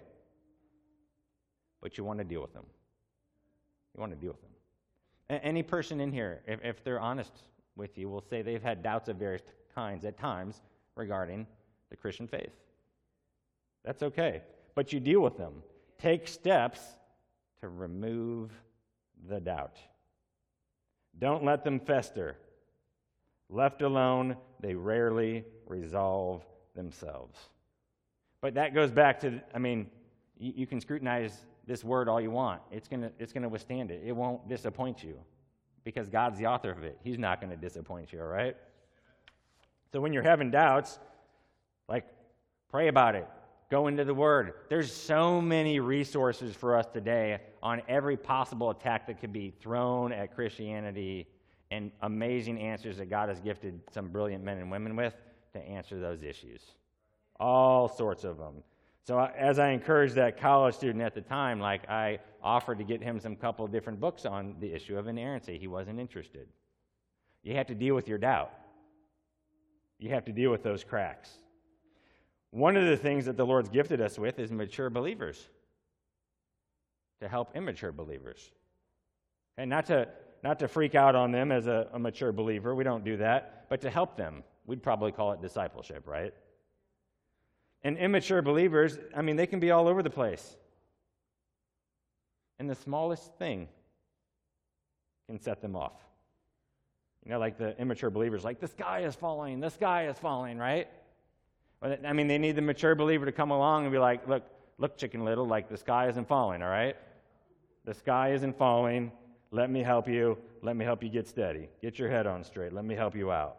but 1.82 1.98
you 1.98 2.04
want 2.04 2.20
to 2.20 2.26
deal 2.26 2.42
with 2.42 2.54
them. 2.54 2.66
You 3.96 4.02
want 4.02 4.14
to 4.14 4.18
deal 4.18 4.32
with 4.32 4.42
them. 4.42 4.52
A- 5.30 5.46
any 5.46 5.64
person 5.64 6.00
in 6.02 6.12
here, 6.12 6.42
if, 6.48 6.60
if 6.64 6.84
they're 6.84 7.00
honest 7.00 7.32
with 7.76 7.98
you 7.98 8.10
will 8.10 8.22
say 8.22 8.42
they've 8.42 8.62
had 8.62 8.84
doubts 8.84 9.10
of 9.10 9.18
various 9.18 9.42
kinds 9.74 10.06
at 10.06 10.18
times 10.18 10.62
regarding 10.96 11.48
the 11.90 11.96
Christian 11.96 12.28
faith. 12.28 12.52
That's 13.84 14.04
okay. 14.04 14.42
But 14.76 14.94
you 14.94 15.00
deal 15.00 15.22
with 15.22 15.38
them. 15.38 15.64
Take 15.98 16.28
steps 16.28 16.80
to 17.62 17.70
remove 17.70 18.52
the 19.28 19.40
doubt. 19.40 19.78
Don't 21.20 21.44
let 21.44 21.64
them 21.64 21.80
fester. 21.80 22.38
Left 23.50 23.82
alone, 23.82 24.38
they 24.60 24.76
rarely 24.76 25.44
resolve 25.68 26.44
themselves. 26.76 27.38
But 28.42 28.56
that 28.56 28.74
goes 28.74 28.92
back 28.92 29.20
to, 29.22 29.40
I 29.54 29.60
mean, 29.60 29.88
you, 30.38 30.54
you 30.58 30.68
can 30.68 30.82
scrutinize 30.82 31.46
this 31.66 31.84
word 31.84 32.10
all 32.10 32.20
you 32.20 32.32
want. 32.32 32.62
It's 32.72 32.88
going 32.88 33.02
to 33.02 33.12
it's 33.20 33.32
to 33.34 33.48
withstand 33.48 33.92
it, 33.92 34.02
it 34.06 34.12
won't 34.12 34.48
disappoint 34.50 35.04
you 35.04 35.16
because 35.84 36.10
God's 36.10 36.38
the 36.38 36.48
author 36.48 36.72
of 36.72 36.84
it. 36.84 36.98
He's 37.04 37.18
not 37.18 37.40
going 37.40 37.52
to 37.52 37.58
disappoint 37.58 38.12
you, 38.12 38.22
all 38.22 38.28
right? 38.28 38.56
So 39.92 40.00
when 40.00 40.14
you're 40.14 40.24
having 40.24 40.52
doubts, 40.52 41.00
like 41.88 42.06
pray 42.70 42.88
about 42.88 43.16
it. 43.16 43.28
Go 43.70 43.88
into 43.88 44.04
the 44.04 44.14
Word. 44.14 44.54
There's 44.70 44.94
so 44.94 45.40
many 45.40 45.80
resources 45.80 46.54
for 46.56 46.76
us 46.76 46.88
today 46.88 47.40
on 47.64 47.82
every 47.88 48.18
possible 48.18 48.70
attack 48.70 49.08
that 49.08 49.22
could 49.22 49.32
be 49.32 49.54
thrown 49.62 50.12
at 50.12 50.36
Christianity 50.36 51.28
and 51.72 51.90
amazing 52.02 52.60
answers 52.60 52.98
that 52.98 53.10
God 53.10 53.30
has 53.30 53.40
gifted 53.40 53.80
some 53.94 54.10
brilliant 54.10 54.44
men 54.44 54.58
and 54.58 54.70
women 54.70 54.98
with 54.98 55.16
to 55.54 55.60
answer 55.60 56.00
those 56.00 56.22
issues. 56.22 56.62
All 57.42 57.88
sorts 57.88 58.24
of 58.24 58.38
them. 58.38 58.64
So 59.04 59.18
uh, 59.18 59.32
as 59.36 59.58
I 59.58 59.70
encouraged 59.70 60.14
that 60.16 60.40
college 60.40 60.76
student 60.76 61.04
at 61.04 61.16
the 61.16 61.22
time, 61.22 61.60
like 61.60 61.90
I 61.90 62.20
offered 62.44 62.78
to 62.78 62.84
get 62.84 63.02
him 63.02 63.20
some 63.20 63.36
couple 63.36 63.66
different 63.68 64.00
books 64.00 64.28
on 64.28 64.56
the 64.60 64.72
issue 64.72 64.96
of 64.96 65.08
inerrancy. 65.08 65.58
He 65.58 65.66
wasn't 65.66 66.00
interested. 66.00 66.48
You 67.42 67.56
have 67.56 67.66
to 67.68 67.76
deal 67.76 67.96
with 67.96 68.08
your 68.08 68.20
doubt. 68.20 68.52
You 69.98 70.10
have 70.12 70.26
to 70.26 70.32
deal 70.32 70.52
with 70.52 70.62
those 70.62 70.84
cracks. 70.84 71.32
One 72.52 72.78
of 72.78 72.86
the 72.86 72.98
things 72.98 73.26
that 73.26 73.38
the 73.38 73.46
Lord's 73.46 73.70
gifted 73.70 74.02
us 74.02 74.20
with 74.20 74.38
is 74.38 74.52
mature 74.52 74.92
believers 74.92 75.50
to 77.22 77.28
help 77.28 77.56
immature 77.56 77.92
believers. 77.92 78.52
And 79.58 79.68
not 79.68 79.88
to 79.88 80.08
not 80.44 80.60
to 80.60 80.68
freak 80.68 80.94
out 80.94 81.16
on 81.16 81.32
them 81.32 81.52
as 81.52 81.66
a, 81.66 81.88
a 81.94 82.00
mature 82.00 82.32
believer, 82.32 82.76
we 82.76 82.84
don't 82.84 83.04
do 83.04 83.18
that, 83.18 83.66
but 83.70 83.82
to 83.82 83.90
help 83.90 84.16
them. 84.16 84.44
We'd 84.68 84.84
probably 84.84 85.12
call 85.12 85.32
it 85.32 85.42
discipleship, 85.42 86.08
right? 86.08 86.34
And 87.84 87.98
immature 87.98 88.42
believers, 88.42 88.98
I 89.16 89.22
mean, 89.22 89.36
they 89.36 89.48
can 89.48 89.60
be 89.60 89.72
all 89.72 89.88
over 89.88 90.04
the 90.04 90.10
place. 90.10 90.56
And 92.60 92.70
the 92.70 92.76
smallest 92.76 93.34
thing 93.36 93.68
can 95.28 95.40
set 95.40 95.62
them 95.62 95.76
off. 95.76 96.00
You 97.26 97.32
know, 97.32 97.40
like 97.40 97.58
the 97.58 97.80
immature 97.80 98.10
believers, 98.10 98.44
like, 98.44 98.60
the 98.60 98.68
sky 98.68 99.02
is 99.02 99.16
falling, 99.16 99.60
the 99.60 99.70
sky 99.70 100.08
is 100.08 100.18
falling, 100.18 100.58
right? 100.58 100.88
I 101.82 102.14
mean, 102.14 102.28
they 102.28 102.38
need 102.38 102.56
the 102.56 102.62
mature 102.62 102.94
believer 102.94 103.26
to 103.26 103.32
come 103.32 103.52
along 103.52 103.86
and 103.86 103.92
be 103.92 103.98
like, 103.98 104.28
look, 104.28 104.44
look, 104.78 104.98
chicken 104.98 105.26
little, 105.26 105.48
like, 105.48 105.70
the 105.70 105.78
sky 105.78 106.08
isn't 106.08 106.28
falling, 106.28 106.62
all 106.62 106.70
right? 106.70 106.96
The 107.86 107.94
sky 107.96 108.34
isn't 108.34 108.58
falling. 108.58 109.12
Let 109.50 109.72
me 109.72 109.82
help 109.82 110.08
you. 110.08 110.38
Let 110.62 110.76
me 110.76 110.86
help 110.86 111.02
you 111.04 111.10
get 111.10 111.28
steady. 111.28 111.70
Get 111.82 111.98
your 111.98 112.10
head 112.10 112.28
on 112.28 112.44
straight. 112.44 112.74
Let 112.74 112.86
me 112.86 112.94
help 112.94 113.16
you 113.16 113.32
out. 113.32 113.58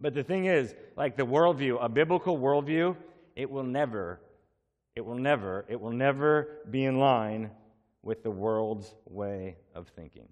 But 0.00 0.14
the 0.14 0.22
thing 0.22 0.46
is, 0.46 0.74
like 0.96 1.16
the 1.16 1.26
worldview, 1.26 1.82
a 1.82 1.88
biblical 1.88 2.38
worldview, 2.38 2.96
it 3.34 3.50
will 3.50 3.64
never, 3.64 4.20
it 4.94 5.04
will 5.04 5.16
never, 5.16 5.64
it 5.68 5.80
will 5.80 5.92
never 5.92 6.58
be 6.70 6.84
in 6.84 6.98
line 6.98 7.50
with 8.02 8.22
the 8.22 8.30
world's 8.30 8.94
way 9.06 9.56
of 9.74 9.88
thinking. 9.88 10.28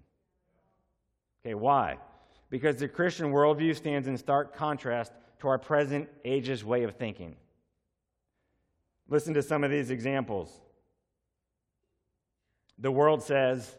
Okay, 1.45 1.53
why? 1.53 1.97
Because 2.49 2.77
the 2.77 2.87
Christian 2.87 3.31
worldview 3.31 3.75
stands 3.75 4.07
in 4.07 4.17
stark 4.17 4.55
contrast 4.55 5.11
to 5.39 5.47
our 5.47 5.57
present 5.57 6.09
age's 6.23 6.63
way 6.63 6.83
of 6.83 6.95
thinking. 6.95 7.35
Listen 9.09 9.33
to 9.33 9.41
some 9.41 9.63
of 9.63 9.71
these 9.71 9.89
examples. 9.89 10.61
The 12.79 12.91
world 12.91 13.21
says, 13.21 13.75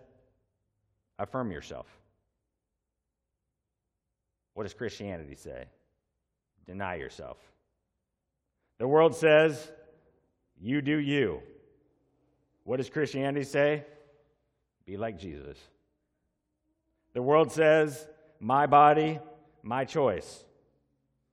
affirm 1.18 1.50
yourself. 1.50 1.86
What 4.54 4.64
does 4.64 4.74
Christianity 4.74 5.34
say? 5.34 5.66
Deny 6.68 6.96
yourself. 6.96 7.38
The 8.78 8.86
world 8.86 9.16
says, 9.16 9.72
you 10.60 10.80
do 10.82 10.96
you. 10.96 11.40
What 12.62 12.76
does 12.76 12.90
Christianity 12.90 13.44
say? 13.44 13.84
Be 14.84 14.96
like 14.96 15.18
Jesus. 15.18 15.58
The 17.14 17.22
world 17.22 17.50
says, 17.50 18.06
my 18.38 18.66
body, 18.66 19.18
my 19.62 19.84
choice. 19.84 20.44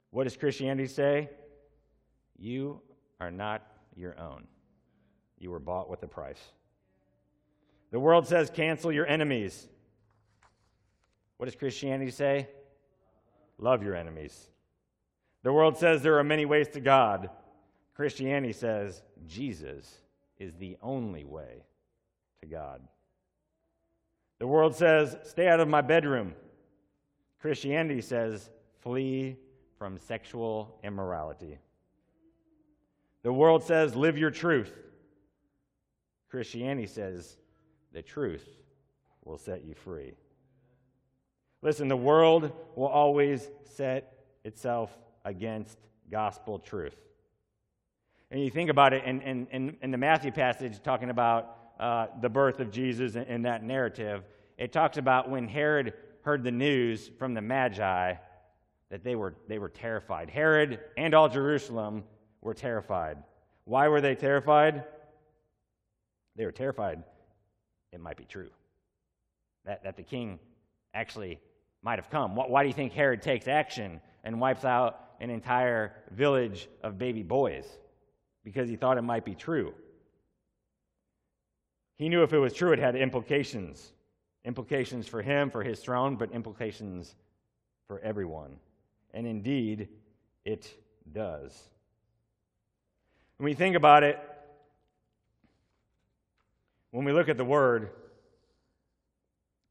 What 0.10 0.24
does 0.24 0.38
Christianity 0.38 0.88
say? 0.88 1.30
You 2.38 2.82
are 3.20 3.30
not 3.30 3.62
your 3.96 4.18
own. 4.18 4.48
You 5.38 5.52
were 5.52 5.60
bought 5.60 5.90
with 5.90 6.02
a 6.04 6.08
price. 6.08 6.42
The 7.92 8.00
world 8.00 8.26
says, 8.26 8.50
cancel 8.50 8.92
your 8.92 9.06
enemies. 9.06 9.68
What 11.38 11.48
does 11.48 11.56
Christianity 11.56 12.12
say? 12.12 12.48
Love 13.58 13.84
your 13.84 13.96
enemies. 13.96 14.50
The 15.46 15.54
world 15.54 15.78
says 15.78 16.02
there 16.02 16.18
are 16.18 16.24
many 16.24 16.48
ways 16.48 16.70
to 16.70 16.80
God. 16.80 17.30
Christianity 17.94 18.52
says 18.52 19.04
Jesus 19.28 20.00
is 20.40 20.56
the 20.56 20.76
only 20.82 21.24
way 21.24 21.62
to 22.42 22.48
God. 22.48 22.82
The 24.40 24.48
world 24.48 24.76
says, 24.76 25.16
stay 25.22 25.48
out 25.48 25.60
of 25.60 25.68
my 25.68 25.82
bedroom. 25.82 26.34
Christianity 27.40 28.02
says, 28.02 28.50
flee 28.82 29.38
from 29.78 30.00
sexual 30.00 30.80
immorality. 30.84 31.60
The 33.22 33.32
world 33.32 33.62
says, 33.62 33.96
live 33.96 34.18
your 34.18 34.32
truth. 34.32 34.76
Christianity 36.32 36.88
says, 36.88 37.38
the 37.94 38.02
truth 38.02 38.48
will 39.24 39.38
set 39.38 39.64
you 39.64 39.76
free. 39.76 40.14
Listen, 41.62 41.88
the 41.88 41.96
world 41.96 42.52
will 42.76 42.88
always 42.88 43.48
set 43.76 44.12
itself 44.44 44.90
against 45.26 45.78
gospel 46.10 46.60
truth. 46.60 46.96
And 48.32 48.42
you 48.42 48.50
think 48.50 48.70
about 48.70 48.94
it 48.94 49.04
in, 49.04 49.22
in, 49.22 49.78
in, 49.82 49.92
the 49.92 49.98
Matthew 49.98 50.32
passage 50.32 50.82
talking 50.82 51.10
about 51.10 51.58
uh, 51.80 52.08
the 52.22 52.30
birth 52.30 52.62
of 52.62 52.72
Jesus 52.72 53.16
in, 53.16 53.24
in 53.24 53.42
that 53.42 53.64
narrative, 53.64 54.24
it 54.58 54.72
talks 54.72 54.98
about 54.98 55.30
when 55.30 55.48
Herod 55.48 55.94
heard 56.22 56.44
the 56.44 56.52
news 56.52 57.12
from 57.20 57.34
the 57.34 57.42
Magi 57.42 58.14
that 58.90 59.04
they 59.04 59.16
were, 59.16 59.36
they 59.50 59.60
were 59.60 59.70
terrified. 59.70 60.30
Herod 60.30 60.80
and 60.96 61.14
all 61.14 61.28
Jerusalem 61.28 62.06
were 62.42 62.54
terrified. 62.54 63.18
Why 63.66 63.90
were 63.90 64.00
they 64.00 64.16
terrified? 64.16 64.86
They 66.38 66.46
were 66.46 66.52
terrified 66.52 67.04
it 67.96 68.02
might 68.02 68.18
be 68.18 68.26
true, 68.26 68.50
that, 69.64 69.84
that 69.86 69.96
the 69.96 70.04
king 70.04 70.38
actually 70.94 71.40
might 71.82 71.98
have 71.98 72.10
come. 72.10 72.36
Why 72.36 72.62
do 72.62 72.68
you 72.68 72.74
think 72.74 72.92
Herod 72.92 73.22
takes 73.22 73.48
action 73.48 74.02
and 74.26 74.40
wipes 74.40 74.66
out 74.66 75.00
an 75.20 75.30
entire 75.30 75.94
village 76.12 76.68
of 76.84 76.98
baby 76.98 77.24
boys? 77.24 77.66
Because 78.44 78.70
he 78.70 78.76
thought 78.76 78.98
it 78.98 79.02
might 79.02 79.26
be 79.26 79.36
true. 79.36 79.74
He 81.98 82.10
knew 82.10 82.24
if 82.24 82.34
it 82.34 82.40
was 82.40 82.54
true, 82.54 82.74
it 82.74 82.80
had 82.80 82.96
implications. 82.96 83.92
Implications 84.44 85.08
for 85.08 85.22
him, 85.22 85.50
for 85.50 85.64
his 85.64 85.80
throne, 85.80 86.16
but 86.16 86.32
implications 86.32 87.16
for 87.88 88.00
everyone. 88.00 88.58
And 89.14 89.26
indeed, 89.26 89.88
it 90.44 90.72
does. 91.12 91.70
When 93.38 93.46
we 93.46 93.54
think 93.54 93.76
about 93.76 94.04
it, 94.04 94.20
when 96.92 97.06
we 97.06 97.12
look 97.12 97.28
at 97.28 97.38
the 97.38 97.46
Word, 97.46 97.90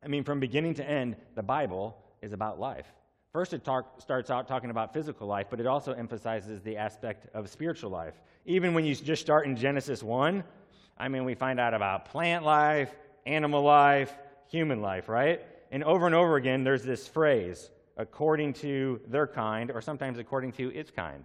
I 0.03 0.09
mean, 0.09 0.25
from 0.25 0.41
beginning 0.41 0.75
to 0.75 0.89
end, 0.89 1.17
the 1.35 1.43
Bible 1.43 1.97
is 2.21 2.33
about 2.33 2.61
life. 2.61 2.87
First, 3.35 3.53
it 3.53 3.65
talk, 3.65 4.01
starts 4.01 4.31
out 4.31 4.47
talking 4.47 4.71
about 4.71 4.93
physical 4.93 5.27
life, 5.27 5.49
but 5.51 5.59
it 5.59 5.67
also 5.67 5.91
emphasizes 5.91 6.63
the 6.63 6.77
aspect 6.77 7.27
of 7.35 7.51
spiritual 7.51 7.91
life. 7.91 8.15
Even 8.47 8.75
when 8.75 8.85
you 8.85 8.95
just 8.95 9.21
start 9.21 9.45
in 9.45 9.57
Genesis 9.57 10.05
1, 10.05 10.45
I 10.97 11.09
mean, 11.09 11.25
we 11.25 11.35
find 11.35 11.59
out 11.59 11.75
about 11.75 12.05
plant 12.05 12.45
life, 12.45 12.95
animal 13.27 13.65
life, 13.65 14.17
human 14.49 14.81
life, 14.81 15.09
right? 15.09 15.43
And 15.73 15.83
over 15.83 16.07
and 16.07 16.15
over 16.15 16.37
again, 16.37 16.63
there's 16.63 16.85
this 16.85 17.09
phrase, 17.09 17.71
according 17.97 18.53
to 18.53 19.01
their 19.09 19.27
kind, 19.27 19.73
or 19.73 19.81
sometimes 19.81 20.21
according 20.21 20.53
to 20.53 20.73
its 20.73 20.93
kind. 20.93 21.25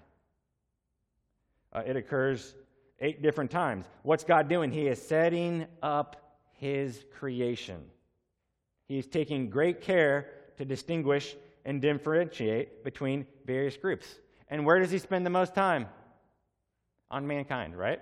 Uh, 1.72 1.84
it 1.86 1.96
occurs 1.96 2.56
eight 3.02 3.22
different 3.22 3.52
times. 3.52 3.86
What's 4.02 4.24
God 4.24 4.50
doing? 4.50 4.72
He 4.72 4.88
is 4.88 5.00
setting 5.00 5.68
up 5.84 6.40
his 6.54 7.06
creation. 7.20 7.86
He's 8.88 9.06
taking 9.06 9.52
great 9.52 9.82
care 9.82 10.32
to 10.58 10.66
distinguish 10.66 11.36
and 11.70 11.84
differentiate 11.84 12.84
between 12.84 13.28
various 13.46 13.78
groups. 13.78 14.08
And 14.50 14.66
where 14.66 14.80
does 14.80 14.90
he 14.90 14.98
spend 14.98 15.24
the 15.24 15.30
most 15.30 15.54
time? 15.54 15.86
On 17.12 17.28
mankind, 17.28 17.78
right? 17.78 18.02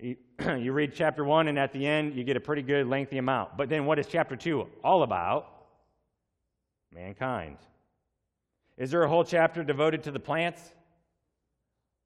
You, 0.40 0.72
read 0.72 0.92
chapter 0.94 1.24
1, 1.24 1.48
and 1.48 1.58
at 1.58 1.72
the 1.72 1.84
end, 1.84 2.14
you 2.14 2.22
get 2.22 2.36
a 2.36 2.40
pretty 2.40 2.62
good 2.62 2.86
lengthy 2.86 3.18
amount. 3.18 3.56
But 3.56 3.68
then 3.68 3.86
what 3.86 3.98
is 3.98 4.06
chapter 4.06 4.36
2 4.36 4.68
all 4.84 5.02
about? 5.02 5.52
Mankind. 6.94 7.56
Is 8.76 8.92
there 8.92 9.02
a 9.02 9.08
whole 9.08 9.24
chapter 9.24 9.64
devoted 9.64 10.04
to 10.04 10.12
the 10.12 10.20
plants? 10.20 10.62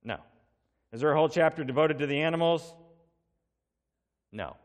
No. 0.03 0.17
Is 0.95 1.03
there 1.03 1.13
a 1.13 1.15
whole 1.15 1.29
chapter 1.29 1.63
devoted 1.63 1.99
to 1.99 2.07
the 2.07 2.23
animals? 2.23 2.75
No. 4.33 4.57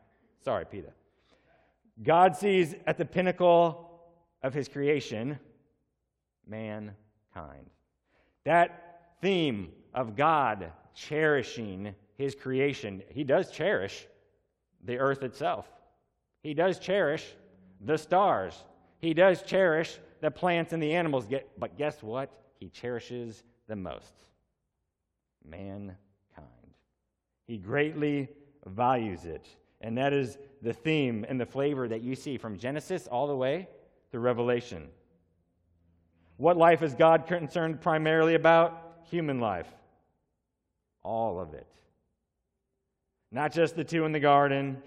Sorry, 0.46 0.63
Peter. 0.63 0.94
God 2.01 2.38
sees 2.38 2.74
at 2.86 2.98
the 2.98 3.06
pinnacle 3.06 3.87
of 4.48 4.54
his 4.54 4.68
creation 4.68 5.38
mankind. 6.48 7.69
That 8.45 9.12
theme 9.21 9.74
of 9.93 10.15
God 10.15 10.71
cherishing 10.95 11.93
his 12.15 12.34
creation, 12.34 13.04
he 13.10 13.24
does 13.24 13.52
cherish 13.52 14.08
the 14.84 14.98
earth 14.98 15.21
itself. 15.21 15.67
He 16.41 16.54
does 16.54 16.80
cherish 16.80 17.36
the 17.82 17.98
stars. 17.98 18.63
He 19.00 19.13
does 19.13 19.43
cherish 19.43 20.00
the 20.21 20.32
plants 20.32 20.71
and 20.74 20.82
the 20.82 20.93
animals. 20.93 21.28
But 21.58 21.78
guess 21.78 22.02
what? 22.02 22.32
He 22.60 22.69
cherishes 22.69 23.43
the 23.67 23.76
most 23.76 24.13
mankind. 25.45 25.98
He 27.45 27.58
greatly 27.58 28.30
values 28.65 29.26
it. 29.26 29.45
And 29.82 29.98
that 29.98 30.13
is 30.13 30.38
the 30.62 30.74
theme 30.74 31.26
and 31.28 31.39
the 31.39 31.45
flavor 31.45 31.88
that 31.88 32.02
you 32.02 32.15
see 32.15 32.38
from 32.38 32.58
Genesis 32.58 33.08
all 33.08 33.28
the 33.28 33.36
way 33.36 33.67
to 34.12 34.20
Revelation. 34.20 34.88
What 36.38 36.58
life 36.58 36.84
is 36.84 36.93
God 36.93 37.28
concerned 37.28 37.82
primarily 37.82 38.36
about? 38.36 39.00
Human 39.10 39.39
life. 39.39 39.67
All 41.04 41.39
of 41.39 41.54
it. 41.54 41.67
Not 43.32 43.52
just 43.52 43.76
the 43.76 43.84
two 43.84 44.06
in 44.06 44.12
the 44.12 44.20
garden, 44.20 44.82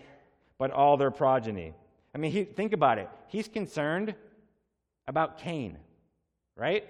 but 0.59 0.71
all 0.71 0.97
their 0.97 1.11
progeny. 1.11 1.75
I 2.15 2.19
mean, 2.19 2.33
he, 2.33 2.45
think 2.45 2.73
about 2.73 2.99
it. 2.99 3.09
He's 3.29 3.49
concerned 3.49 4.15
about 5.07 5.39
Cain, 5.39 5.77
right? 6.57 6.85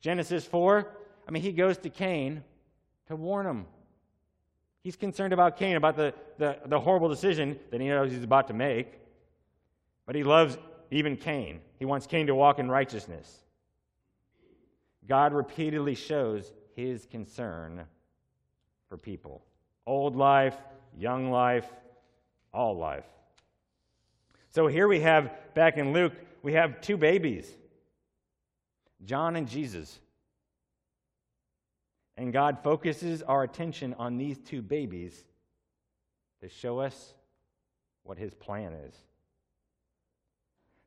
Genesis 0.00 0.44
4, 0.44 0.88
I 1.26 1.30
mean, 1.30 1.42
he 1.42 1.52
goes 1.52 1.78
to 1.78 1.90
Cain 1.90 2.42
to 3.08 3.16
warn 3.16 3.46
him 3.46 3.66
He's 4.86 4.94
concerned 4.94 5.32
about 5.32 5.56
Cain, 5.56 5.74
about 5.74 5.96
the, 5.96 6.14
the, 6.38 6.58
the 6.64 6.78
horrible 6.78 7.08
decision 7.08 7.58
that 7.72 7.80
he 7.80 7.88
knows 7.88 8.12
he's 8.12 8.22
about 8.22 8.46
to 8.46 8.54
make. 8.54 9.00
But 10.06 10.14
he 10.14 10.22
loves 10.22 10.56
even 10.90 11.16
Cain. 11.16 11.60
He 11.78 11.84
wants 11.84 12.06
Cain 12.06 12.26
to 12.28 12.34
walk 12.34 12.58
in 12.58 12.70
righteousness. 12.70 13.44
God 15.08 15.32
repeatedly 15.32 15.94
shows 15.94 16.52
his 16.74 17.06
concern 17.06 17.84
for 18.88 18.96
people 18.96 19.42
old 19.86 20.16
life, 20.16 20.56
young 20.96 21.30
life, 21.30 21.66
all 22.52 22.76
life. 22.76 23.04
So 24.50 24.66
here 24.66 24.88
we 24.88 25.00
have, 25.00 25.30
back 25.54 25.76
in 25.76 25.92
Luke, 25.92 26.14
we 26.42 26.54
have 26.54 26.80
two 26.80 26.96
babies 26.96 27.50
John 29.04 29.36
and 29.36 29.48
Jesus. 29.48 30.00
And 32.16 32.32
God 32.32 32.58
focuses 32.62 33.22
our 33.22 33.42
attention 33.42 33.94
on 33.98 34.16
these 34.16 34.38
two 34.38 34.62
babies 34.62 35.24
to 36.40 36.48
show 36.48 36.78
us 36.80 37.12
what 38.04 38.16
his 38.16 38.32
plan 38.32 38.72
is. 38.72 38.94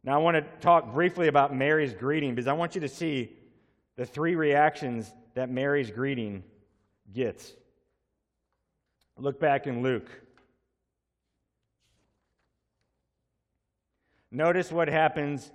Now, 0.03 0.15
I 0.15 0.17
want 0.17 0.35
to 0.35 0.41
talk 0.61 0.93
briefly 0.93 1.27
about 1.27 1.55
Mary's 1.55 1.93
greeting 1.93 2.33
because 2.33 2.47
I 2.47 2.53
want 2.53 2.75
you 2.75 2.81
to 2.81 2.87
see 2.87 3.33
the 3.95 4.05
three 4.05 4.35
reactions 4.35 5.13
that 5.33 5.49
Mary's 5.49 5.91
greeting 5.91 6.43
gets. 7.13 7.53
Look 9.17 9.39
back 9.39 9.67
in 9.67 9.83
Luke. 9.83 10.09
Notice 14.31 14.71
what 14.71 14.87
happens 14.87 15.51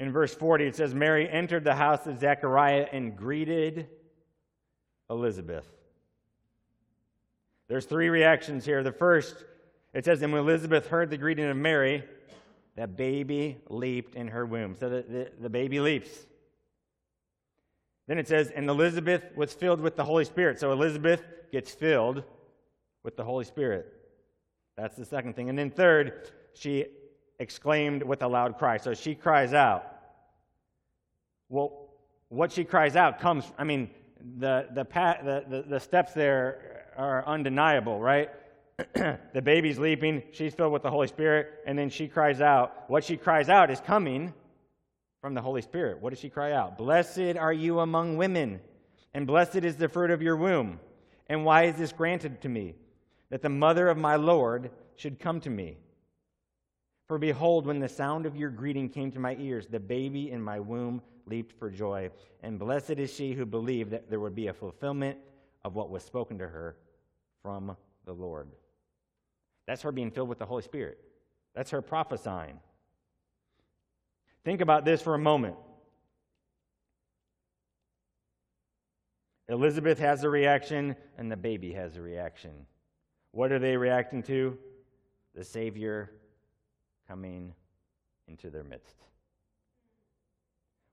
in 0.00 0.12
verse 0.12 0.34
40, 0.34 0.64
it 0.64 0.76
says, 0.76 0.94
Mary 0.94 1.28
entered 1.28 1.62
the 1.62 1.74
house 1.74 2.06
of 2.06 2.18
Zechariah 2.18 2.86
and 2.90 3.14
greeted 3.14 3.86
Elizabeth. 5.10 5.66
There's 7.68 7.84
three 7.84 8.08
reactions 8.08 8.64
here. 8.64 8.82
The 8.82 8.92
first, 8.92 9.44
it 9.92 10.04
says, 10.04 10.22
And 10.22 10.32
when 10.32 10.42
Elizabeth 10.42 10.86
heard 10.86 11.10
the 11.10 11.16
greeting 11.16 11.46
of 11.46 11.56
Mary, 11.56 12.04
the 12.76 12.86
baby 12.86 13.58
leaped 13.68 14.14
in 14.14 14.28
her 14.28 14.46
womb. 14.46 14.76
So 14.78 14.88
the, 14.88 15.02
the, 15.02 15.30
the 15.40 15.50
baby 15.50 15.80
leaps. 15.80 16.10
Then 18.06 18.18
it 18.18 18.28
says, 18.28 18.50
And 18.50 18.68
Elizabeth 18.68 19.24
was 19.36 19.52
filled 19.52 19.80
with 19.80 19.96
the 19.96 20.04
Holy 20.04 20.24
Spirit. 20.24 20.58
So 20.58 20.72
Elizabeth 20.72 21.22
gets 21.52 21.72
filled 21.72 22.22
with 23.02 23.16
the 23.16 23.24
Holy 23.24 23.44
Spirit. 23.44 23.92
That's 24.76 24.96
the 24.96 25.04
second 25.04 25.34
thing. 25.36 25.48
And 25.48 25.58
then 25.58 25.70
third, 25.70 26.30
she 26.54 26.86
exclaimed 27.38 28.02
with 28.02 28.22
a 28.22 28.28
loud 28.28 28.58
cry. 28.58 28.76
So 28.76 28.94
she 28.94 29.14
cries 29.14 29.52
out. 29.52 29.84
Well, 31.48 31.88
what 32.28 32.52
she 32.52 32.64
cries 32.64 32.94
out 32.94 33.18
comes, 33.18 33.44
I 33.58 33.64
mean, 33.64 33.90
the, 34.38 34.68
the, 34.72 34.84
the, 34.84 35.44
the, 35.48 35.62
the 35.62 35.80
steps 35.80 36.12
there 36.12 36.86
are 36.96 37.26
undeniable, 37.26 37.98
right? 37.98 38.30
the 39.34 39.42
baby's 39.42 39.78
leaping, 39.78 40.22
she's 40.32 40.54
filled 40.54 40.72
with 40.72 40.82
the 40.82 40.90
Holy 40.90 41.08
Spirit, 41.08 41.48
and 41.66 41.78
then 41.78 41.90
she 41.90 42.08
cries 42.08 42.40
out. 42.40 42.84
What 42.88 43.04
she 43.04 43.16
cries 43.16 43.48
out 43.48 43.70
is 43.70 43.80
coming 43.80 44.32
from 45.20 45.34
the 45.34 45.42
Holy 45.42 45.62
Spirit. 45.62 46.00
What 46.00 46.10
does 46.10 46.18
she 46.18 46.30
cry 46.30 46.52
out? 46.52 46.78
Blessed 46.78 47.36
are 47.38 47.52
you 47.52 47.80
among 47.80 48.16
women, 48.16 48.60
and 49.14 49.26
blessed 49.26 49.56
is 49.56 49.76
the 49.76 49.88
fruit 49.88 50.10
of 50.10 50.22
your 50.22 50.36
womb. 50.36 50.80
And 51.28 51.44
why 51.44 51.64
is 51.64 51.76
this 51.76 51.92
granted 51.92 52.40
to 52.42 52.48
me? 52.48 52.74
That 53.30 53.42
the 53.42 53.48
mother 53.48 53.88
of 53.88 53.98
my 53.98 54.16
Lord 54.16 54.70
should 54.96 55.20
come 55.20 55.40
to 55.40 55.50
me. 55.50 55.76
For 57.06 57.18
behold, 57.18 57.66
when 57.66 57.80
the 57.80 57.88
sound 57.88 58.26
of 58.26 58.36
your 58.36 58.50
greeting 58.50 58.88
came 58.88 59.10
to 59.12 59.18
my 59.18 59.36
ears, 59.38 59.66
the 59.66 59.80
baby 59.80 60.30
in 60.30 60.40
my 60.40 60.60
womb 60.60 61.02
leaped 61.26 61.58
for 61.58 61.70
joy. 61.70 62.10
And 62.42 62.58
blessed 62.58 62.90
is 62.90 63.12
she 63.12 63.32
who 63.32 63.44
believed 63.44 63.90
that 63.90 64.08
there 64.08 64.20
would 64.20 64.34
be 64.34 64.46
a 64.46 64.54
fulfillment 64.54 65.18
of 65.64 65.74
what 65.74 65.90
was 65.90 66.02
spoken 66.02 66.38
to 66.38 66.46
her 66.46 66.76
from 67.42 67.76
the 68.06 68.12
Lord. 68.12 68.48
That's 69.70 69.82
her 69.82 69.92
being 69.92 70.10
filled 70.10 70.28
with 70.28 70.40
the 70.40 70.46
Holy 70.46 70.62
Spirit. 70.62 70.98
That's 71.54 71.70
her 71.70 71.80
prophesying. 71.80 72.58
Think 74.44 74.62
about 74.62 74.84
this 74.84 75.00
for 75.00 75.14
a 75.14 75.18
moment. 75.18 75.54
Elizabeth 79.48 80.00
has 80.00 80.24
a 80.24 80.28
reaction, 80.28 80.96
and 81.16 81.30
the 81.30 81.36
baby 81.36 81.72
has 81.72 81.96
a 81.96 82.02
reaction. 82.02 82.50
What 83.30 83.52
are 83.52 83.60
they 83.60 83.76
reacting 83.76 84.24
to? 84.24 84.58
The 85.36 85.44
Savior 85.44 86.10
coming 87.06 87.54
into 88.26 88.50
their 88.50 88.64
midst. 88.64 88.96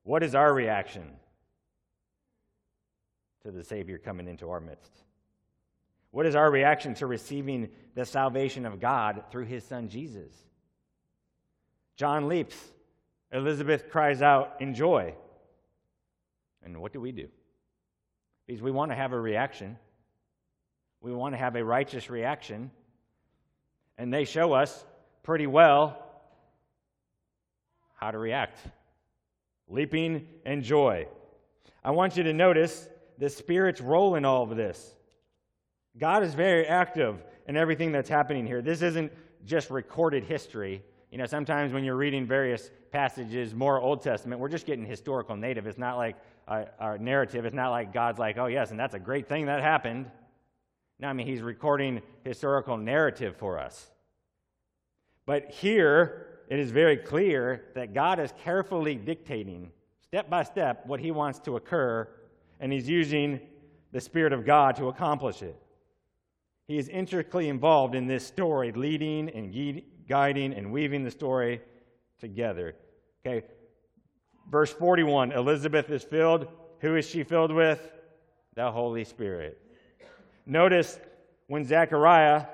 What 0.04 0.22
is 0.22 0.36
our 0.36 0.54
reaction 0.54 1.14
to 3.42 3.50
the 3.50 3.64
Savior 3.64 3.98
coming 3.98 4.28
into 4.28 4.52
our 4.52 4.60
midst? 4.60 5.02
What 6.18 6.26
is 6.26 6.34
our 6.34 6.50
reaction 6.50 6.96
to 6.96 7.06
receiving 7.06 7.70
the 7.94 8.04
salvation 8.04 8.66
of 8.66 8.80
God 8.80 9.26
through 9.30 9.46
his 9.46 9.64
son 9.64 9.88
Jesus? 9.88 10.34
John 11.96 12.28
leaps. 12.28 12.56
Elizabeth 13.32 13.92
cries 13.92 14.24
out 14.24 14.56
in 14.60 14.74
joy. 14.74 15.14
And 16.64 16.82
what 16.82 16.92
do 16.92 17.00
we 17.00 17.12
do? 17.12 17.28
Because 18.48 18.64
we 18.64 18.72
want 18.72 18.90
to 18.90 18.96
have 18.96 19.14
a 19.14 19.20
reaction. 19.20 19.78
We 21.02 21.14
want 21.14 21.36
to 21.36 21.38
have 21.38 21.56
a 21.56 21.64
righteous 21.64 22.10
reaction. 22.10 22.72
And 24.00 24.12
they 24.12 24.26
show 24.26 24.54
us 24.54 24.86
pretty 25.22 25.46
well 25.46 26.04
how 27.94 28.10
to 28.10 28.18
react 28.18 28.58
leaping 29.70 30.28
and 30.48 30.64
joy. 30.64 31.08
I 31.84 31.92
want 31.92 32.18
you 32.18 32.24
to 32.24 32.34
notice 32.34 32.90
the 33.20 33.30
Spirit's 33.30 33.82
role 33.82 34.16
in 34.16 34.26
all 34.26 34.42
of 34.42 34.58
this. 34.58 34.96
God 35.98 36.24
is 36.24 36.34
very 36.34 36.66
active 36.68 37.24
in 37.48 37.58
everything 37.58 37.92
that's 37.92 38.10
happening 38.10 38.46
here. 38.46 38.62
This 38.62 38.82
isn't 38.82 39.12
just 39.46 39.70
recorded 39.70 40.24
history. 40.24 40.84
You 41.12 41.18
know, 41.18 41.26
sometimes 41.26 41.74
when 41.74 41.84
you're 41.84 41.96
reading 41.96 42.28
various 42.28 42.70
passages, 42.92 43.56
more 43.56 43.80
Old 43.80 44.02
Testament, 44.02 44.42
we're 44.42 44.50
just 44.50 44.66
getting 44.66 44.86
historical 44.86 45.36
native. 45.36 45.66
It's 45.66 45.78
not 45.78 45.98
like 45.98 46.18
uh, 46.48 46.66
our 46.80 46.98
narrative. 46.98 47.46
It's 47.46 47.56
not 47.56 47.72
like 47.72 47.94
God's 47.94 48.20
like, 48.20 48.38
oh, 48.38 48.48
yes, 48.48 48.72
and 48.72 48.80
that's 48.80 48.94
a 48.94 49.00
great 49.00 49.28
thing 49.28 49.46
that 49.46 49.62
happened. 49.62 50.12
No, 51.00 51.08
I 51.08 51.14
mean, 51.14 51.28
he's 51.28 51.42
recording 51.42 52.02
historical 52.24 52.78
narrative 52.78 53.36
for 53.38 53.58
us. 53.58 53.90
But 55.26 55.52
here, 55.52 56.40
it 56.50 56.60
is 56.60 56.72
very 56.72 56.98
clear 56.98 57.66
that 57.76 57.94
God 57.94 58.20
is 58.20 58.34
carefully 58.44 58.96
dictating, 58.96 59.72
step 60.02 60.30
by 60.30 60.44
step, 60.44 60.86
what 60.86 61.00
he 61.00 61.12
wants 61.12 61.40
to 61.40 61.56
occur, 61.56 62.08
and 62.60 62.72
he's 62.72 62.88
using 62.88 63.40
the 63.92 64.02
Spirit 64.02 64.34
of 64.34 64.46
God 64.46 64.76
to 64.78 64.88
accomplish 64.88 65.42
it. 65.42 65.56
He 66.68 66.78
is 66.78 66.90
intricately 66.90 67.48
involved 67.48 67.96
in 67.96 68.08
this 68.08 68.26
story, 68.26 68.74
leading 68.74 69.30
and 69.30 69.82
guiding 70.08 70.54
and 70.54 70.72
weaving 70.72 71.04
the 71.04 71.12
story 71.12 71.62
together. 72.20 72.76
Okay, 73.26 73.46
verse 74.50 74.72
41 74.72 75.32
Elizabeth 75.32 75.90
is 75.90 76.04
filled. 76.04 76.48
Who 76.82 76.96
is 76.96 77.08
she 77.08 77.24
filled 77.24 77.54
with? 77.54 77.92
The 78.56 78.70
Holy 78.72 79.06
Spirit. 79.06 79.62
Notice 80.46 81.00
when 81.48 81.64
Zechariah, 81.64 82.46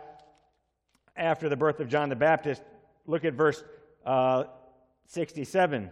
after 1.15 1.49
the 1.49 1.57
birth 1.57 1.79
of 1.79 1.89
John 1.89 2.09
the 2.09 2.15
Baptist, 2.15 2.61
look 3.07 3.25
at 3.25 3.33
verse 3.33 3.63
uh, 4.05 4.43
67. 5.07 5.91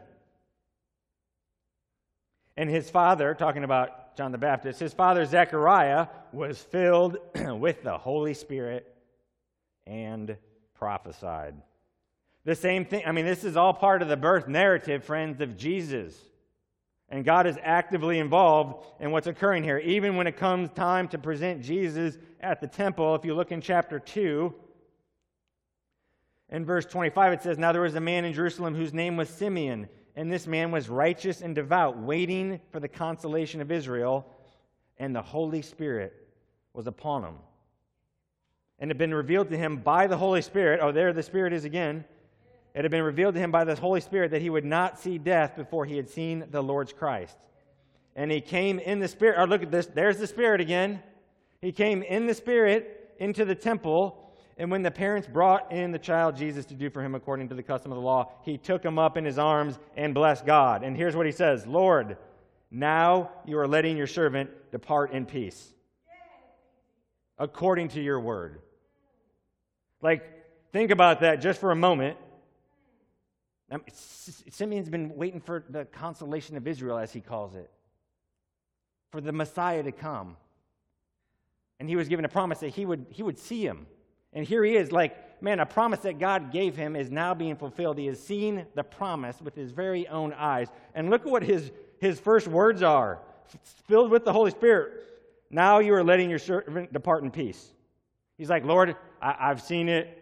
And 2.57 2.69
his 2.69 2.89
father, 2.89 3.33
talking 3.33 3.63
about 3.63 4.00
John 4.17 4.31
the 4.31 4.37
Baptist, 4.37 4.79
his 4.79 4.93
father 4.93 5.25
Zechariah 5.25 6.07
was 6.31 6.61
filled 6.61 7.17
with 7.35 7.83
the 7.83 7.97
Holy 7.97 8.33
Spirit 8.33 8.93
and 9.87 10.37
prophesied. 10.75 11.55
The 12.43 12.55
same 12.55 12.85
thing, 12.85 13.03
I 13.05 13.11
mean, 13.11 13.25
this 13.25 13.43
is 13.43 13.55
all 13.55 13.73
part 13.73 14.01
of 14.01 14.07
the 14.07 14.17
birth 14.17 14.47
narrative, 14.47 15.03
friends, 15.03 15.41
of 15.41 15.57
Jesus. 15.57 16.15
And 17.09 17.25
God 17.25 17.45
is 17.45 17.57
actively 17.61 18.19
involved 18.19 18.85
in 18.99 19.11
what's 19.11 19.27
occurring 19.27 19.63
here. 19.63 19.77
Even 19.79 20.15
when 20.15 20.27
it 20.27 20.37
comes 20.37 20.69
time 20.71 21.07
to 21.09 21.17
present 21.17 21.61
Jesus 21.61 22.17
at 22.39 22.61
the 22.61 22.67
temple, 22.67 23.15
if 23.15 23.25
you 23.25 23.35
look 23.35 23.51
in 23.51 23.61
chapter 23.61 23.99
2, 23.99 24.53
in 26.49 26.65
verse 26.65 26.85
25, 26.85 27.33
it 27.33 27.41
says, 27.43 27.57
Now 27.57 27.71
there 27.71 27.81
was 27.81 27.95
a 27.95 28.01
man 28.01 28.25
in 28.25 28.33
Jerusalem 28.33 28.75
whose 28.75 28.93
name 28.93 29.17
was 29.17 29.29
Simeon, 29.29 29.87
and 30.15 30.31
this 30.31 30.47
man 30.47 30.71
was 30.71 30.89
righteous 30.89 31.41
and 31.41 31.55
devout, 31.55 31.97
waiting 31.97 32.59
for 32.71 32.79
the 32.79 32.87
consolation 32.87 33.61
of 33.61 33.71
Israel, 33.71 34.25
and 34.97 35.15
the 35.15 35.21
Holy 35.21 35.61
Spirit 35.61 36.13
was 36.73 36.87
upon 36.87 37.23
him. 37.23 37.35
And 38.79 38.89
it 38.89 38.95
had 38.95 38.97
been 38.97 39.13
revealed 39.13 39.49
to 39.49 39.57
him 39.57 39.77
by 39.77 40.07
the 40.07 40.17
Holy 40.17 40.41
Spirit. 40.41 40.79
Oh, 40.81 40.91
there 40.91 41.13
the 41.13 41.23
Spirit 41.23 41.53
is 41.53 41.65
again. 41.65 42.03
It 42.73 42.83
had 42.83 42.91
been 42.91 43.03
revealed 43.03 43.35
to 43.35 43.39
him 43.39 43.51
by 43.51 43.63
the 43.63 43.75
Holy 43.75 44.01
Spirit 44.01 44.31
that 44.31 44.41
he 44.41 44.49
would 44.49 44.65
not 44.65 44.99
see 44.99 45.17
death 45.17 45.55
before 45.55 45.85
he 45.85 45.97
had 45.97 46.09
seen 46.09 46.45
the 46.51 46.63
Lord's 46.63 46.93
Christ. 46.93 47.37
And 48.15 48.31
he 48.31 48.41
came 48.41 48.79
in 48.79 48.99
the 48.99 49.07
Spirit. 49.07 49.37
Oh, 49.39 49.45
look 49.45 49.63
at 49.63 49.71
this. 49.71 49.87
There's 49.87 50.17
the 50.17 50.27
Spirit 50.27 50.61
again. 50.61 51.01
He 51.61 51.71
came 51.71 52.01
in 52.01 52.27
the 52.27 52.33
Spirit 52.33 53.13
into 53.19 53.45
the 53.45 53.55
temple 53.55 54.17
and 54.61 54.69
when 54.69 54.83
the 54.83 54.91
parents 54.91 55.27
brought 55.27 55.71
in 55.71 55.91
the 55.91 55.97
child 55.97 56.35
Jesus 56.35 56.67
to 56.67 56.75
do 56.75 56.91
for 56.91 57.01
him 57.01 57.15
according 57.15 57.49
to 57.49 57.55
the 57.55 57.63
custom 57.63 57.91
of 57.91 57.95
the 57.95 58.03
law, 58.03 58.31
he 58.43 58.59
took 58.59 58.85
him 58.85 58.99
up 58.99 59.17
in 59.17 59.25
his 59.25 59.39
arms 59.39 59.79
and 59.97 60.13
blessed 60.13 60.45
God. 60.45 60.83
And 60.83 60.95
here's 60.95 61.15
what 61.15 61.25
he 61.25 61.31
says 61.31 61.65
Lord, 61.65 62.15
now 62.69 63.31
you 63.43 63.57
are 63.57 63.67
letting 63.67 63.97
your 63.97 64.05
servant 64.05 64.51
depart 64.71 65.13
in 65.13 65.25
peace, 65.25 65.73
according 67.39 67.87
to 67.87 68.01
your 68.01 68.19
word. 68.19 68.61
Like, 69.99 70.29
think 70.71 70.91
about 70.91 71.21
that 71.21 71.41
just 71.41 71.59
for 71.59 71.71
a 71.71 71.75
moment. 71.75 72.17
Simeon's 73.91 74.89
been 74.89 75.15
waiting 75.15 75.41
for 75.41 75.65
the 75.67 75.85
consolation 75.85 76.55
of 76.55 76.67
Israel, 76.67 76.99
as 76.99 77.11
he 77.11 77.19
calls 77.19 77.55
it, 77.55 77.71
for 79.09 79.21
the 79.21 79.31
Messiah 79.31 79.81
to 79.81 79.91
come. 79.91 80.37
And 81.79 81.89
he 81.89 81.95
was 81.95 82.07
given 82.07 82.25
a 82.25 82.29
promise 82.29 82.59
that 82.59 82.69
he 82.69 82.85
would, 82.85 83.07
he 83.09 83.23
would 83.23 83.39
see 83.39 83.65
him. 83.65 83.87
And 84.33 84.45
here 84.45 84.63
he 84.63 84.75
is, 84.75 84.91
like, 84.91 85.41
man, 85.41 85.59
a 85.59 85.65
promise 85.65 85.99
that 86.01 86.19
God 86.19 86.51
gave 86.51 86.75
him 86.75 86.95
is 86.95 87.11
now 87.11 87.33
being 87.33 87.55
fulfilled. 87.55 87.97
He 87.97 88.05
has 88.07 88.19
seen 88.19 88.65
the 88.75 88.83
promise 88.83 89.41
with 89.41 89.55
his 89.55 89.71
very 89.71 90.07
own 90.07 90.33
eyes. 90.33 90.67
And 90.95 91.09
look 91.09 91.21
at 91.21 91.31
what 91.31 91.43
his, 91.43 91.71
his 91.99 92.19
first 92.19 92.47
words 92.47 92.81
are 92.81 93.19
filled 93.87 94.11
with 94.11 94.23
the 94.23 94.31
Holy 94.31 94.51
Spirit. 94.51 95.03
Now 95.49 95.79
you 95.79 95.93
are 95.93 96.03
letting 96.03 96.29
your 96.29 96.39
servant 96.39 96.93
depart 96.93 97.23
in 97.23 97.31
peace. 97.31 97.73
He's 98.37 98.49
like, 98.49 98.63
Lord, 98.63 98.95
I, 99.21 99.35
I've 99.39 99.61
seen 99.61 99.89
it. 99.89 100.17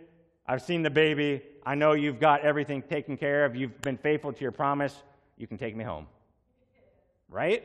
I've 0.47 0.63
seen 0.63 0.81
the 0.81 0.89
baby. 0.89 1.43
I 1.63 1.75
know 1.75 1.93
you've 1.93 2.19
got 2.19 2.41
everything 2.41 2.81
taken 2.81 3.15
care 3.15 3.45
of. 3.45 3.55
You've 3.55 3.79
been 3.81 3.97
faithful 3.97 4.33
to 4.33 4.41
your 4.41 4.51
promise. 4.51 4.95
You 5.37 5.45
can 5.45 5.59
take 5.59 5.75
me 5.75 5.83
home. 5.83 6.07
Right? 7.29 7.63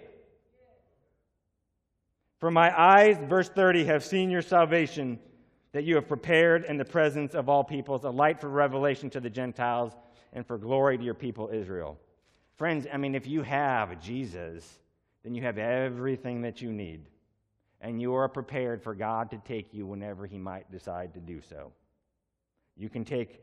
For 2.41 2.51
my 2.51 2.79
eyes, 2.79 3.17
verse 3.27 3.49
30, 3.49 3.85
have 3.85 4.05
seen 4.05 4.31
your 4.31 4.43
salvation 4.43 5.19
that 5.75 5.83
you 5.83 5.97
have 5.97 6.07
prepared 6.07 6.65
in 6.67 6.79
the 6.79 6.85
presence 6.85 7.35
of 7.35 7.49
all 7.49 7.65
peoples, 7.65 8.05
a 8.05 8.11
light 8.11 8.41
for 8.41 8.49
revelation 8.49 9.11
to 9.11 9.19
the 9.19 9.29
Gentiles 9.29 9.93
and 10.33 10.47
for 10.47 10.57
glory 10.57 10.97
to 10.97 11.03
your 11.03 11.15
people 11.15 11.51
Israel. 11.53 11.99
Friends, 12.55 12.87
I 12.93 12.97
mean, 12.97 13.17
if 13.17 13.27
you 13.27 13.43
have 13.43 14.01
Jesus, 14.01 14.79
then 15.25 15.35
you 15.35 15.43
have 15.43 15.59
everything 15.59 16.43
that 16.43 16.63
you 16.63 16.73
need. 16.73 17.07
And 17.81 18.01
you 18.01 18.15
are 18.15 18.29
prepared 18.29 18.85
for 18.85 18.95
God 18.95 19.31
to 19.33 19.39
take 19.39 19.75
you 19.75 19.85
whenever 19.85 20.27
He 20.27 20.39
might 20.39 20.71
decide 20.71 21.13
to 21.15 21.21
do 21.21 21.41
so. 21.41 21.73
You 22.77 22.89
can 22.89 23.05
take 23.05 23.43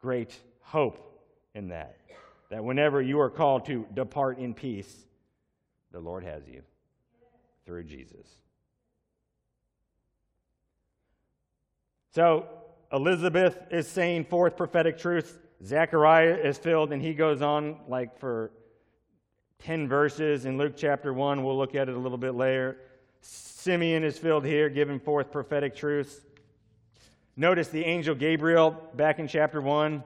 great 0.00 0.38
hope 0.60 1.20
in 1.56 1.68
that. 1.68 1.96
That 2.50 2.62
whenever 2.62 3.02
you 3.02 3.18
are 3.18 3.30
called 3.30 3.66
to 3.66 3.84
depart 3.94 4.38
in 4.38 4.54
peace, 4.54 5.06
the 5.90 5.98
Lord 5.98 6.22
has 6.22 6.46
you 6.46 6.62
through 7.66 7.82
Jesus. 7.82 8.28
So 12.18 12.48
Elizabeth 12.92 13.56
is 13.70 13.86
saying 13.86 14.24
forth 14.24 14.56
prophetic 14.56 14.98
truths. 14.98 15.38
Zechariah 15.64 16.34
is 16.34 16.58
filled, 16.58 16.92
and 16.92 17.00
he 17.00 17.14
goes 17.14 17.42
on 17.42 17.76
like 17.86 18.18
for 18.18 18.50
10 19.60 19.86
verses 19.86 20.44
in 20.44 20.58
Luke 20.58 20.72
chapter 20.76 21.14
1. 21.14 21.44
We'll 21.44 21.56
look 21.56 21.76
at 21.76 21.88
it 21.88 21.94
a 21.94 21.98
little 21.98 22.18
bit 22.18 22.34
later. 22.34 22.78
Simeon 23.20 24.02
is 24.02 24.18
filled 24.18 24.44
here, 24.44 24.68
giving 24.68 24.98
forth 24.98 25.30
prophetic 25.30 25.76
truths. 25.76 26.20
Notice 27.36 27.68
the 27.68 27.84
angel 27.84 28.16
Gabriel 28.16 28.72
back 28.96 29.20
in 29.20 29.28
chapter 29.28 29.60
1. 29.60 30.02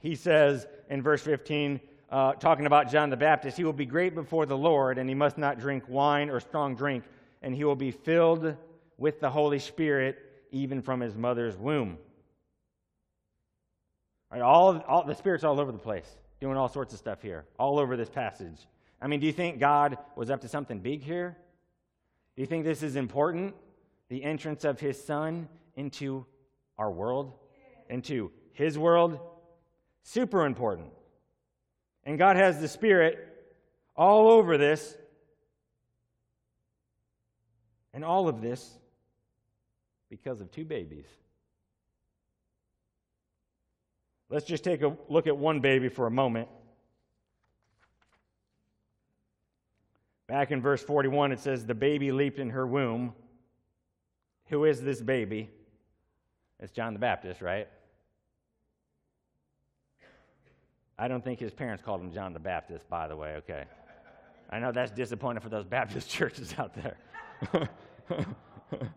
He 0.00 0.16
says 0.16 0.66
in 0.90 1.02
verse 1.02 1.22
15, 1.22 1.78
uh, 2.10 2.32
talking 2.32 2.66
about 2.66 2.90
John 2.90 3.10
the 3.10 3.16
Baptist, 3.16 3.56
he 3.56 3.62
will 3.62 3.72
be 3.72 3.86
great 3.86 4.16
before 4.16 4.44
the 4.44 4.58
Lord, 4.58 4.98
and 4.98 5.08
he 5.08 5.14
must 5.14 5.38
not 5.38 5.60
drink 5.60 5.84
wine 5.86 6.30
or 6.30 6.40
strong 6.40 6.74
drink, 6.74 7.04
and 7.42 7.54
he 7.54 7.62
will 7.62 7.76
be 7.76 7.92
filled 7.92 8.56
with 8.98 9.20
the 9.20 9.30
Holy 9.30 9.60
Spirit 9.60 10.25
even 10.56 10.82
from 10.82 11.00
his 11.00 11.16
mother's 11.16 11.56
womb. 11.56 11.98
Right, 14.30 14.42
all, 14.42 14.78
all 14.88 15.04
the 15.04 15.14
Spirit's 15.14 15.44
all 15.44 15.60
over 15.60 15.72
the 15.72 15.78
place, 15.78 16.16
doing 16.40 16.56
all 16.56 16.68
sorts 16.68 16.92
of 16.92 16.98
stuff 16.98 17.22
here, 17.22 17.44
all 17.58 17.78
over 17.78 17.96
this 17.96 18.10
passage. 18.10 18.66
I 19.00 19.06
mean, 19.06 19.20
do 19.20 19.26
you 19.26 19.32
think 19.32 19.60
God 19.60 19.98
was 20.16 20.30
up 20.30 20.40
to 20.40 20.48
something 20.48 20.80
big 20.80 21.02
here? 21.02 21.36
Do 22.34 22.42
you 22.42 22.46
think 22.46 22.64
this 22.64 22.82
is 22.82 22.96
important? 22.96 23.54
The 24.08 24.22
entrance 24.24 24.64
of 24.64 24.80
his 24.80 25.02
son 25.02 25.48
into 25.76 26.26
our 26.78 26.90
world 26.90 27.32
into 27.88 28.30
his 28.52 28.78
world. 28.78 29.18
Super 30.02 30.46
important. 30.46 30.88
And 32.04 32.18
God 32.18 32.36
has 32.36 32.60
the 32.60 32.68
Spirit 32.68 33.18
all 33.96 34.28
over 34.28 34.56
this. 34.58 34.96
And 37.92 38.04
all 38.04 38.28
of 38.28 38.40
this 38.40 38.78
because 40.10 40.40
of 40.40 40.50
two 40.50 40.64
babies. 40.64 41.06
Let's 44.28 44.44
just 44.44 44.64
take 44.64 44.82
a 44.82 44.96
look 45.08 45.26
at 45.26 45.36
one 45.36 45.60
baby 45.60 45.88
for 45.88 46.06
a 46.06 46.10
moment. 46.10 46.48
Back 50.26 50.50
in 50.50 50.60
verse 50.60 50.82
41, 50.82 51.30
it 51.30 51.38
says, 51.38 51.64
The 51.64 51.74
baby 51.74 52.10
leaped 52.10 52.38
in 52.38 52.50
her 52.50 52.66
womb. 52.66 53.12
Who 54.46 54.64
is 54.64 54.82
this 54.82 55.00
baby? 55.00 55.50
It's 56.58 56.72
John 56.72 56.92
the 56.92 56.98
Baptist, 56.98 57.40
right? 57.40 57.68
I 60.98 61.08
don't 61.08 61.22
think 61.22 61.38
his 61.38 61.52
parents 61.52 61.82
called 61.82 62.00
him 62.00 62.12
John 62.12 62.32
the 62.32 62.40
Baptist, 62.40 62.88
by 62.88 63.06
the 63.06 63.14
way, 63.14 63.34
okay? 63.36 63.64
I 64.50 64.58
know 64.58 64.72
that's 64.72 64.90
disappointing 64.90 65.42
for 65.42 65.48
those 65.48 65.66
Baptist 65.66 66.08
churches 66.10 66.54
out 66.58 66.72
there. 66.74 67.68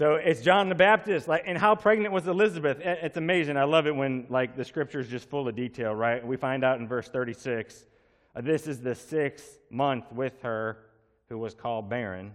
so 0.00 0.14
it's 0.14 0.40
John 0.40 0.70
the 0.70 0.74
Baptist. 0.74 1.28
Like, 1.28 1.42
and 1.44 1.58
how 1.58 1.74
pregnant 1.74 2.14
was 2.14 2.26
Elizabeth? 2.26 2.78
It's 2.80 3.18
amazing. 3.18 3.58
I 3.58 3.64
love 3.64 3.86
it 3.86 3.94
when 3.94 4.24
like 4.30 4.56
the 4.56 4.64
scripture 4.64 4.98
is 4.98 5.08
just 5.08 5.28
full 5.28 5.46
of 5.46 5.54
detail, 5.54 5.94
right? 5.94 6.26
We 6.26 6.38
find 6.38 6.64
out 6.64 6.80
in 6.80 6.88
verse 6.88 7.06
36. 7.08 7.84
Uh, 8.34 8.40
this 8.40 8.66
is 8.66 8.80
the 8.80 8.94
sixth 8.94 9.58
month 9.68 10.10
with 10.10 10.40
her 10.40 10.78
who 11.28 11.36
was 11.36 11.52
called 11.52 11.90
barren. 11.90 12.32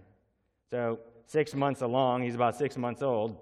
So 0.70 1.00
six 1.26 1.56
months 1.56 1.82
along, 1.82 2.22
he's 2.22 2.36
about 2.36 2.54
six 2.54 2.76
months 2.76 3.02
old. 3.02 3.36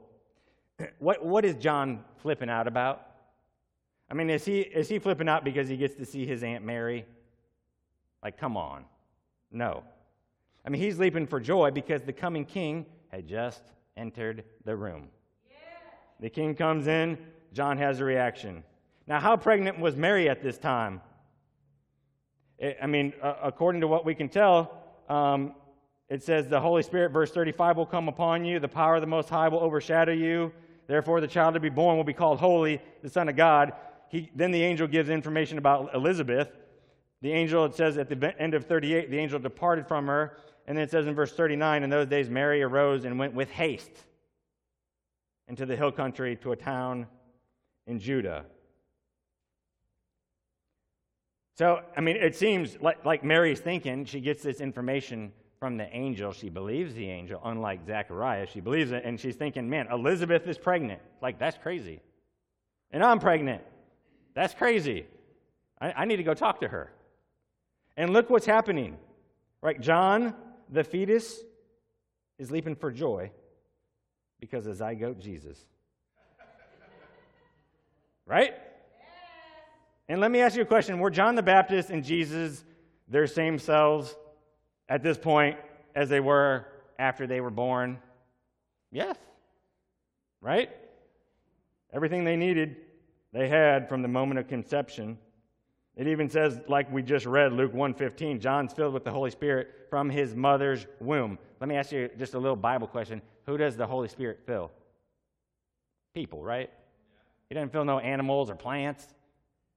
What, 1.01 1.23
what 1.23 1.45
is 1.45 1.57
John 1.57 2.03
flipping 2.17 2.49
out 2.49 2.67
about? 2.67 3.07
I 4.11 4.15
mean, 4.15 4.31
is 4.31 4.47
he, 4.47 4.61
is 4.61 4.89
he 4.89 4.99
flipping 4.99 5.29
out 5.29 5.45
because 5.45 5.69
he 5.69 5.77
gets 5.77 5.97
to 5.97 6.07
see 6.07 6.25
his 6.25 6.43
Aunt 6.43 6.65
Mary? 6.65 7.05
Like, 8.23 8.39
come 8.39 8.57
on. 8.57 8.87
No. 9.53 9.85
I 10.65 10.71
mean, 10.71 10.81
he's 10.81 10.99
leaping 10.99 11.27
for 11.27 11.41
joy 11.41 11.73
because 11.73 12.01
the 12.05 12.13
coming 12.15 12.47
king 12.47 12.87
had 13.11 13.29
just 13.29 13.63
entered 13.97 14.45
the 14.65 14.77
room. 14.77 15.09
Yeah. 15.49 15.57
The 16.21 16.31
king 16.31 16.55
comes 16.55 16.87
in, 16.87 17.19
John 17.53 17.79
has 17.79 18.01
a 18.01 18.05
reaction. 18.05 18.65
Now, 19.07 19.21
how 19.21 19.37
pregnant 19.37 19.79
was 19.79 19.97
Mary 19.97 20.29
at 20.29 20.43
this 20.43 20.59
time? 20.59 21.01
It, 22.59 22.79
I 22.83 22.87
mean, 22.87 23.13
uh, 23.23 23.35
according 23.43 23.81
to 23.83 23.89
what 23.89 24.05
we 24.05 24.15
can 24.15 24.29
tell, 24.29 24.79
um, 25.09 25.55
it 26.09 26.23
says 26.23 26.49
the 26.49 26.61
Holy 26.61 26.83
Spirit, 26.83 27.13
verse 27.13 27.31
35, 27.31 27.77
will 27.77 27.87
come 27.87 28.09
upon 28.09 28.45
you. 28.45 28.59
The 28.61 28.69
power 28.69 28.97
of 28.97 29.01
the 29.01 29.07
Most 29.07 29.29
High 29.29 29.49
will 29.49 29.61
overshadow 29.61 30.13
you. 30.13 30.53
Therefore, 30.87 31.21
the 31.21 31.29
child 31.29 31.55
to 31.55 31.61
be 31.61 31.71
born 31.71 31.97
will 31.97 32.05
be 32.05 32.13
called 32.13 32.39
Holy, 32.39 32.81
the 33.03 33.09
Son 33.09 33.29
of 33.29 33.37
God. 33.37 33.73
He, 34.09 34.31
then 34.35 34.51
the 34.51 34.63
angel 34.63 34.87
gives 34.87 35.09
information 35.09 35.59
about 35.59 35.95
Elizabeth. 35.95 36.49
The 37.23 37.33
angel, 37.33 37.65
it 37.65 37.75
says 37.75 37.97
at 37.97 38.09
the 38.09 38.35
end 38.39 38.55
of 38.55 38.67
38, 38.67 39.11
the 39.11 39.19
angel 39.19 39.39
departed 39.39 39.89
from 39.89 40.07
her. 40.07 40.37
And 40.67 40.77
then 40.77 40.85
it 40.85 40.91
says 40.91 41.07
in 41.07 41.15
verse 41.15 41.33
39, 41.33 41.83
in 41.83 41.91
those 41.91 42.07
days 42.07 42.31
Mary 42.31 42.63
arose 42.63 43.05
and 43.05 43.19
went 43.19 43.35
with 43.35 43.51
haste 43.51 44.05
into 45.49 45.67
the 45.67 45.77
hill 45.77 45.93
country 45.93 46.37
to 46.37 46.53
a 46.53 46.57
town 46.57 47.07
in 47.87 47.99
Judah. 47.99 48.45
So, 51.57 51.83
I 51.97 52.01
mean, 52.01 52.17
it 52.17 52.35
seems 52.35 52.79
like, 52.81 53.05
like 53.05 53.23
Mary's 53.23 53.61
thinking 53.61 54.05
she 54.07 54.21
gets 54.21 54.43
this 54.43 54.61
information 54.61 55.33
from 55.61 55.77
the 55.77 55.89
angel. 55.95 56.33
She 56.33 56.49
believes 56.49 56.95
the 56.95 57.09
angel, 57.09 57.41
unlike 57.45 57.87
Zechariah. 57.87 58.47
She 58.47 58.61
believes 58.61 58.91
it, 58.91 59.05
and 59.05 59.21
she's 59.21 59.37
thinking, 59.37 59.71
man, 59.71 59.87
Elizabeth 59.91 60.47
is 60.49 60.59
pregnant. 60.59 61.01
Like, 61.23 61.39
that's 61.39 61.57
crazy. 61.59 62.01
And 62.91 63.05
I'm 63.05 63.21
pregnant. 63.21 63.63
That's 64.35 64.53
crazy. 64.53 65.07
I, 65.81 65.93
I 65.93 66.05
need 66.07 66.17
to 66.17 66.25
go 66.25 66.35
talk 66.35 66.61
to 66.61 66.69
her. 66.69 66.91
And 67.97 68.13
look 68.13 68.31
what's 68.31 68.47
happening. 68.47 68.97
Right? 69.63 69.81
John, 69.81 70.35
the 70.69 70.85
fetus, 70.85 71.41
is 72.39 72.51
leaping 72.51 72.75
for 72.75 72.91
joy 72.91 73.31
because 74.41 74.67
of 74.67 74.77
zygote 74.77 75.21
Jesus. 75.21 75.59
Right? 78.27 78.55
And 80.09 80.21
let 80.21 80.31
me 80.31 80.41
ask 80.41 80.57
you 80.57 80.63
a 80.63 80.67
question. 80.67 80.99
Were 80.99 81.11
John 81.11 81.35
the 81.35 81.43
Baptist 81.43 81.91
and 81.91 82.05
Jesus 82.05 82.65
their 83.09 83.27
same 83.27 83.59
selves 83.59 84.15
at 84.89 85.03
this 85.03 85.17
point 85.17 85.59
as 85.95 86.09
they 86.09 86.21
were 86.21 86.67
after 86.99 87.27
they 87.27 87.41
were 87.41 87.51
born? 87.51 87.99
Yes. 88.91 89.17
Right? 90.41 90.71
Everything 91.93 92.25
they 92.25 92.37
needed, 92.37 92.77
they 93.33 93.49
had 93.49 93.89
from 93.89 94.03
the 94.03 94.09
moment 94.09 94.41
of 94.41 94.49
conception. 94.49 95.19
It 95.97 96.09
even 96.09 96.29
says, 96.29 96.61
like 96.67 96.91
we 96.93 97.03
just 97.03 97.25
read, 97.25 97.53
Luke 97.53 97.73
1.15, 97.73 98.41
John's 98.41 98.73
filled 98.73 98.95
with 98.95 99.05
the 99.05 99.13
Holy 99.13 99.31
Spirit 99.31 99.87
from 99.89 100.11
his 100.11 100.35
mother's 100.35 100.87
womb. 100.99 101.39
Let 101.61 101.69
me 101.69 101.77
ask 101.77 101.93
you 101.93 102.11
just 102.19 102.35
a 102.35 102.39
little 102.39 102.57
Bible 102.57 102.89
question. 102.89 103.23
Who 103.47 103.57
does 103.57 103.77
the 103.77 103.87
Holy 103.87 104.09
Spirit 104.09 104.41
fill? 104.45 104.73
People, 106.13 106.43
right? 106.43 106.71
He 107.49 107.55
doesn't 107.55 107.71
fill 107.71 107.85
no 107.85 108.01
animals 108.01 108.51
or 108.51 108.57
plants. 108.57 109.07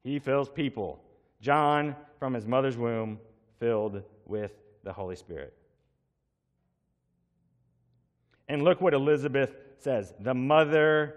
He 0.03 0.17
fills 0.17 0.49
people. 0.49 1.03
John, 1.39 1.95
from 2.17 2.33
his 2.33 2.47
mother's 2.47 2.77
womb, 2.77 3.19
filled 3.59 4.01
with 4.25 4.53
the 4.83 4.93
Holy 4.93 5.15
Spirit. 5.15 5.53
And 8.47 8.63
look 8.63 8.81
what 8.81 8.93
Elizabeth 8.93 9.53
says 9.77 10.13
the 10.19 10.33
mother 10.33 11.15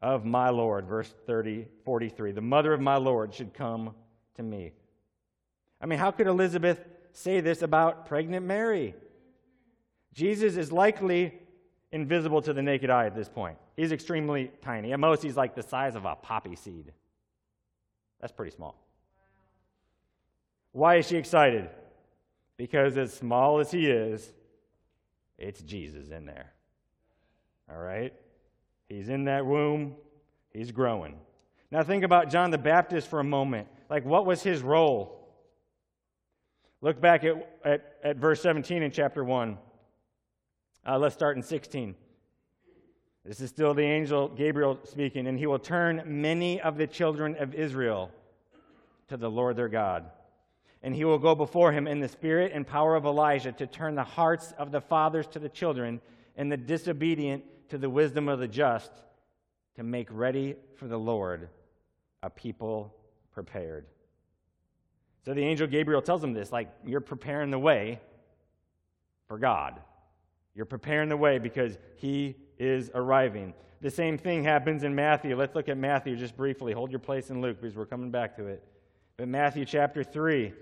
of 0.00 0.24
my 0.24 0.50
Lord, 0.50 0.86
verse 0.86 1.12
30, 1.26 1.66
43. 1.84 2.32
The 2.32 2.40
mother 2.40 2.72
of 2.72 2.80
my 2.80 2.96
Lord 2.96 3.34
should 3.34 3.54
come 3.54 3.94
to 4.36 4.42
me. 4.42 4.72
I 5.80 5.86
mean, 5.86 5.98
how 5.98 6.10
could 6.10 6.26
Elizabeth 6.26 6.80
say 7.12 7.40
this 7.40 7.62
about 7.62 8.06
pregnant 8.06 8.46
Mary? 8.46 8.94
Jesus 10.14 10.56
is 10.56 10.70
likely 10.70 11.34
invisible 11.90 12.40
to 12.42 12.52
the 12.52 12.62
naked 12.62 12.90
eye 12.90 13.06
at 13.06 13.14
this 13.14 13.28
point. 13.28 13.58
He's 13.76 13.92
extremely 13.92 14.50
tiny. 14.62 14.92
At 14.92 15.00
most, 15.00 15.22
he's 15.22 15.36
like 15.36 15.54
the 15.54 15.62
size 15.62 15.94
of 15.94 16.04
a 16.04 16.14
poppy 16.16 16.56
seed. 16.56 16.92
That's 18.20 18.32
pretty 18.32 18.54
small. 18.54 18.76
Why 20.72 20.96
is 20.96 21.06
she 21.06 21.16
excited? 21.16 21.68
Because 22.56 22.96
as 22.96 23.12
small 23.12 23.58
as 23.58 23.70
he 23.70 23.88
is, 23.88 24.32
it's 25.38 25.60
Jesus 25.62 26.10
in 26.10 26.24
there. 26.24 26.52
All 27.70 27.78
right? 27.78 28.14
He's 28.88 29.08
in 29.08 29.24
that 29.24 29.44
womb, 29.44 29.94
he's 30.52 30.70
growing. 30.70 31.16
Now, 31.70 31.82
think 31.82 32.04
about 32.04 32.30
John 32.30 32.50
the 32.50 32.58
Baptist 32.58 33.08
for 33.08 33.20
a 33.20 33.24
moment. 33.24 33.66
Like, 33.92 34.06
what 34.06 34.24
was 34.24 34.42
his 34.42 34.62
role? 34.62 35.28
Look 36.80 36.98
back 36.98 37.24
at, 37.24 37.58
at, 37.62 37.96
at 38.02 38.16
verse 38.16 38.40
17 38.40 38.82
in 38.82 38.90
chapter 38.90 39.22
1. 39.22 39.58
Uh, 40.86 40.98
let's 40.98 41.14
start 41.14 41.36
in 41.36 41.42
16. 41.42 41.94
This 43.26 43.42
is 43.42 43.50
still 43.50 43.74
the 43.74 43.82
angel 43.82 44.28
Gabriel 44.28 44.78
speaking, 44.84 45.26
and 45.26 45.38
he 45.38 45.46
will 45.46 45.58
turn 45.58 46.02
many 46.06 46.58
of 46.58 46.78
the 46.78 46.86
children 46.86 47.36
of 47.38 47.54
Israel 47.54 48.10
to 49.08 49.18
the 49.18 49.30
Lord 49.30 49.56
their 49.56 49.68
God. 49.68 50.06
And 50.82 50.94
he 50.94 51.04
will 51.04 51.18
go 51.18 51.34
before 51.34 51.70
him 51.70 51.86
in 51.86 52.00
the 52.00 52.08
spirit 52.08 52.52
and 52.54 52.66
power 52.66 52.96
of 52.96 53.04
Elijah 53.04 53.52
to 53.52 53.66
turn 53.66 53.94
the 53.94 54.02
hearts 54.02 54.54
of 54.56 54.72
the 54.72 54.80
fathers 54.80 55.26
to 55.26 55.38
the 55.38 55.50
children 55.50 56.00
and 56.38 56.50
the 56.50 56.56
disobedient 56.56 57.44
to 57.68 57.76
the 57.76 57.90
wisdom 57.90 58.26
of 58.26 58.38
the 58.38 58.48
just, 58.48 58.90
to 59.76 59.82
make 59.82 60.08
ready 60.10 60.56
for 60.76 60.88
the 60.88 60.98
Lord 60.98 61.50
a 62.22 62.30
people 62.30 62.94
prepared. 63.32 63.86
So 65.24 65.34
the 65.34 65.42
angel 65.42 65.66
Gabriel 65.66 66.02
tells 66.02 66.22
him 66.22 66.32
this 66.32 66.52
like, 66.52 66.68
you're 66.84 67.00
preparing 67.00 67.50
the 67.50 67.58
way 67.58 68.00
for 69.28 69.38
God. 69.38 69.80
You're 70.54 70.66
preparing 70.66 71.08
the 71.08 71.16
way 71.16 71.38
because 71.38 71.78
he 71.96 72.36
is 72.58 72.90
arriving. 72.94 73.54
The 73.80 73.90
same 73.90 74.18
thing 74.18 74.44
happens 74.44 74.84
in 74.84 74.94
Matthew. 74.94 75.36
Let's 75.36 75.54
look 75.54 75.68
at 75.68 75.78
Matthew 75.78 76.16
just 76.16 76.36
briefly. 76.36 76.72
Hold 76.72 76.90
your 76.90 77.00
place 77.00 77.30
in 77.30 77.40
Luke 77.40 77.60
because 77.60 77.76
we're 77.76 77.86
coming 77.86 78.10
back 78.10 78.36
to 78.36 78.46
it. 78.46 78.62
But 79.16 79.28
Matthew 79.28 79.64
chapter 79.64 80.04
3. 80.04 80.52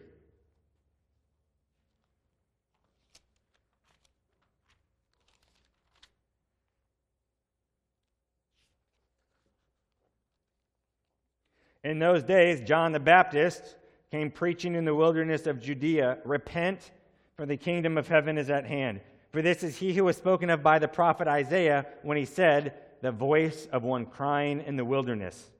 In 11.82 11.98
those 11.98 12.22
days, 12.22 12.60
John 12.60 12.92
the 12.92 13.00
Baptist 13.00 13.76
came 14.10 14.30
preaching 14.30 14.74
in 14.74 14.84
the 14.84 14.94
wilderness 14.94 15.46
of 15.46 15.60
Judea 15.60 16.18
Repent, 16.24 16.90
for 17.36 17.46
the 17.46 17.56
kingdom 17.56 17.96
of 17.96 18.08
heaven 18.08 18.36
is 18.36 18.50
at 18.50 18.66
hand. 18.66 19.00
For 19.32 19.40
this 19.40 19.62
is 19.62 19.76
he 19.76 19.94
who 19.94 20.04
was 20.04 20.16
spoken 20.16 20.50
of 20.50 20.62
by 20.62 20.78
the 20.78 20.88
prophet 20.88 21.28
Isaiah 21.28 21.86
when 22.02 22.16
he 22.16 22.24
said, 22.24 22.74
The 23.00 23.12
voice 23.12 23.66
of 23.72 23.82
one 23.82 24.06
crying 24.06 24.62
in 24.66 24.76
the 24.76 24.84
wilderness, 24.84 25.50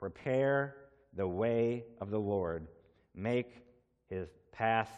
Prepare 0.00 0.74
the 1.14 1.28
way 1.28 1.84
of 2.00 2.10
the 2.10 2.18
Lord, 2.18 2.66
make 3.14 3.52
his 4.08 4.28
paths 4.52 4.90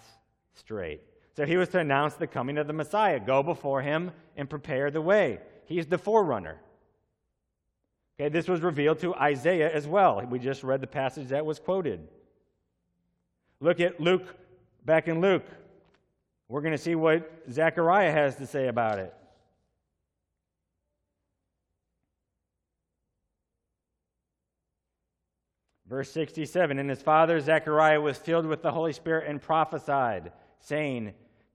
straight. 0.54 1.00
So 1.36 1.46
he 1.46 1.56
was 1.56 1.68
to 1.70 1.78
announce 1.78 2.14
the 2.14 2.26
coming 2.26 2.58
of 2.58 2.66
the 2.66 2.72
Messiah. 2.72 3.20
Go 3.20 3.42
before 3.42 3.82
him 3.82 4.12
and 4.36 4.48
prepare 4.48 4.90
the 4.90 5.00
way. 5.00 5.40
He's 5.66 5.86
the 5.86 5.98
forerunner. 5.98 6.60
Okay, 8.20 8.28
this 8.28 8.48
was 8.48 8.60
revealed 8.60 8.98
to 8.98 9.14
Isaiah 9.14 9.74
as 9.74 9.86
well. 9.86 10.20
We 10.28 10.38
just 10.38 10.62
read 10.62 10.82
the 10.82 10.86
passage 10.86 11.28
that 11.28 11.46
was 11.46 11.58
quoted. 11.58 12.06
Look 13.60 13.80
at 13.80 13.98
Luke, 13.98 14.26
back 14.84 15.08
in 15.08 15.22
Luke. 15.22 15.46
We're 16.46 16.60
going 16.60 16.74
to 16.74 16.78
see 16.78 16.94
what 16.94 17.32
Zechariah 17.50 18.12
has 18.12 18.36
to 18.36 18.46
say 18.46 18.68
about 18.68 18.98
it. 18.98 19.14
Verse 25.86 26.12
67 26.12 26.78
And 26.78 26.90
his 26.90 27.00
father 27.00 27.40
Zechariah 27.40 28.02
was 28.02 28.18
filled 28.18 28.44
with 28.44 28.60
the 28.60 28.70
Holy 28.70 28.92
Spirit 28.92 29.30
and 29.30 29.40
prophesied, 29.40 30.32
saying, 30.58 31.14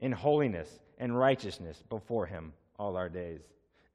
in 0.00 0.12
holiness 0.12 0.68
and 0.98 1.18
righteousness 1.18 1.82
before 1.88 2.26
him 2.26 2.52
all 2.78 2.96
our 2.96 3.08
days. 3.08 3.40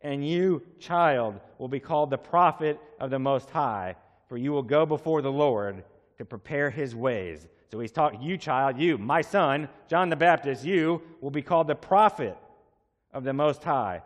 And 0.01 0.27
you, 0.27 0.61
child, 0.79 1.39
will 1.57 1.67
be 1.69 1.79
called 1.79 2.09
the 2.09 2.17
prophet 2.17 2.79
of 2.99 3.09
the 3.09 3.19
Most 3.19 3.49
High, 3.49 3.95
for 4.27 4.37
you 4.37 4.51
will 4.51 4.63
go 4.63 4.85
before 4.85 5.21
the 5.21 5.31
Lord 5.31 5.83
to 6.17 6.25
prepare 6.25 6.69
his 6.69 6.95
ways. 6.95 7.47
So 7.71 7.79
he's 7.79 7.91
talking, 7.91 8.21
you, 8.21 8.37
child, 8.37 8.77
you, 8.77 8.97
my 8.97 9.21
son, 9.21 9.69
John 9.87 10.09
the 10.09 10.15
Baptist, 10.15 10.63
you 10.65 11.01
will 11.21 11.31
be 11.31 11.41
called 11.41 11.67
the 11.67 11.75
prophet 11.75 12.37
of 13.13 13.23
the 13.23 13.33
Most 13.33 13.63
High. 13.63 14.01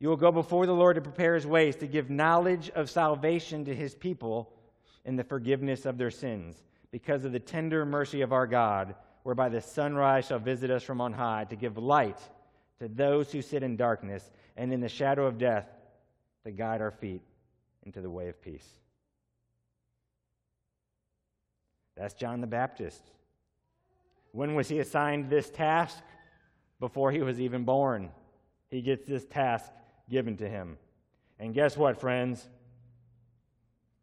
You 0.00 0.08
will 0.08 0.16
go 0.16 0.30
before 0.30 0.66
the 0.66 0.74
Lord 0.74 0.96
to 0.96 1.00
prepare 1.00 1.34
his 1.34 1.46
ways, 1.46 1.76
to 1.76 1.86
give 1.86 2.10
knowledge 2.10 2.70
of 2.70 2.90
salvation 2.90 3.64
to 3.64 3.74
his 3.74 3.94
people 3.94 4.52
in 5.04 5.16
the 5.16 5.24
forgiveness 5.24 5.86
of 5.86 5.98
their 5.98 6.10
sins, 6.10 6.62
because 6.90 7.24
of 7.24 7.32
the 7.32 7.40
tender 7.40 7.86
mercy 7.86 8.20
of 8.20 8.32
our 8.32 8.46
God 8.46 8.94
whereby 9.22 9.48
the 9.48 9.60
sunrise 9.60 10.26
shall 10.26 10.38
visit 10.38 10.70
us 10.70 10.82
from 10.82 11.00
on 11.00 11.12
high, 11.12 11.44
to 11.44 11.56
give 11.56 11.76
light 11.76 12.18
to 12.78 12.88
those 12.88 13.32
who 13.32 13.42
sit 13.42 13.62
in 13.62 13.76
darkness 13.76 14.30
and 14.56 14.72
in 14.72 14.80
the 14.80 14.88
shadow 14.88 15.26
of 15.26 15.38
death, 15.38 15.66
to 16.44 16.50
guide 16.50 16.80
our 16.80 16.90
feet 16.90 17.22
into 17.82 18.00
the 18.00 18.10
way 18.10 18.28
of 18.28 18.40
peace. 18.40 18.66
That's 21.96 22.14
John 22.14 22.40
the 22.40 22.46
Baptist. 22.46 23.02
When 24.32 24.54
was 24.54 24.68
he 24.68 24.78
assigned 24.78 25.28
this 25.28 25.50
task? 25.50 25.98
Before 26.80 27.10
he 27.10 27.22
was 27.22 27.40
even 27.40 27.64
born. 27.64 28.10
He 28.70 28.82
gets 28.82 29.04
this 29.04 29.24
task 29.24 29.72
given 30.08 30.36
to 30.36 30.48
him. 30.48 30.78
And 31.40 31.52
guess 31.52 31.76
what, 31.76 32.00
friends? 32.00 32.48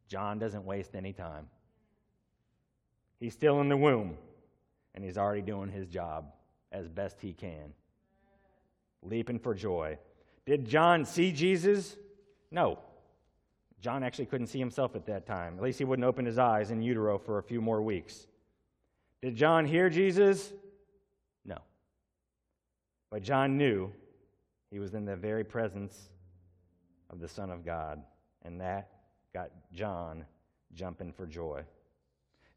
John 0.09 0.39
doesn't 0.39 0.65
waste 0.65 0.93
any 0.93 1.13
time. 1.13 1.47
He's 3.19 3.33
still 3.33 3.61
in 3.61 3.69
the 3.69 3.77
womb 3.77 4.17
and 4.95 5.03
he's 5.03 5.17
already 5.17 5.41
doing 5.41 5.69
his 5.69 5.87
job 5.87 6.31
as 6.71 6.87
best 6.87 7.21
he 7.21 7.33
can, 7.33 7.73
leaping 9.03 9.37
for 9.37 9.53
joy. 9.53 9.97
Did 10.45 10.65
John 10.65 11.05
see 11.05 11.31
Jesus? 11.31 11.95
No. 12.49 12.79
John 13.81 14.03
actually 14.03 14.25
couldn't 14.25 14.47
see 14.47 14.57
himself 14.57 14.95
at 14.95 15.05
that 15.05 15.27
time. 15.27 15.57
At 15.57 15.63
least 15.63 15.77
he 15.77 15.85
wouldn't 15.85 16.05
open 16.05 16.25
his 16.25 16.39
eyes 16.39 16.71
in 16.71 16.81
utero 16.81 17.19
for 17.19 17.37
a 17.37 17.43
few 17.43 17.61
more 17.61 17.81
weeks. 17.81 18.25
Did 19.21 19.35
John 19.35 19.65
hear 19.65 19.89
Jesus? 19.89 20.53
No. 21.43 21.57
But 23.11 23.21
John 23.21 23.57
knew 23.57 23.91
he 24.71 24.79
was 24.79 24.93
in 24.93 25.05
the 25.05 25.15
very 25.15 25.43
presence 25.43 26.09
of 27.09 27.19
the 27.19 27.27
Son 27.27 27.49
of 27.51 27.65
God, 27.65 28.01
and 28.43 28.61
that 28.61 28.89
got 29.33 29.51
John 29.73 30.25
jumping 30.73 31.11
for 31.11 31.25
joy. 31.25 31.63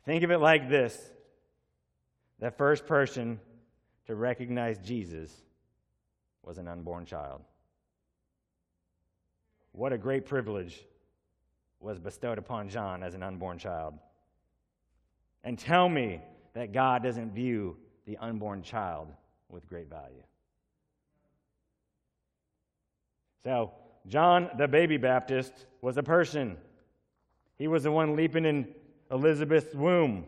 Think 0.05 0.23
of 0.23 0.31
it 0.31 0.39
like 0.39 0.69
this 0.69 1.13
the 2.39 2.51
first 2.51 2.87
person 2.87 3.41
to 4.07 4.15
recognize 4.15 4.79
Jesus 4.79 5.33
was 6.43 6.59
an 6.59 6.69
unborn 6.69 7.05
child. 7.05 7.43
What 9.73 9.93
a 9.93 9.99
great 9.99 10.27
privilege 10.27 10.85
was 11.81 11.99
bestowed 11.99 12.39
upon 12.39 12.69
John 12.69 13.03
as 13.03 13.15
an 13.15 13.23
unborn 13.23 13.59
child. 13.59 13.95
And 15.45 15.59
tell 15.59 15.89
me 15.89 16.21
that 16.55 16.73
God 16.73 17.03
doesn't 17.03 17.33
view 17.33 17.77
the 18.07 18.17
unborn 18.17 18.63
child 18.63 19.09
with 19.49 19.69
great 19.69 19.89
value. 19.89 20.23
So, 23.45 23.73
John 24.07 24.51
the 24.57 24.67
baby 24.67 24.97
Baptist 24.97 25.67
was 25.81 25.97
a 25.97 26.03
person. 26.03 26.57
He 27.57 27.69
was 27.69 27.85
the 27.85 27.93
one 27.93 28.17
leaping 28.17 28.45
in 28.45 28.75
Elizabeth's 29.11 29.75
womb 29.75 30.25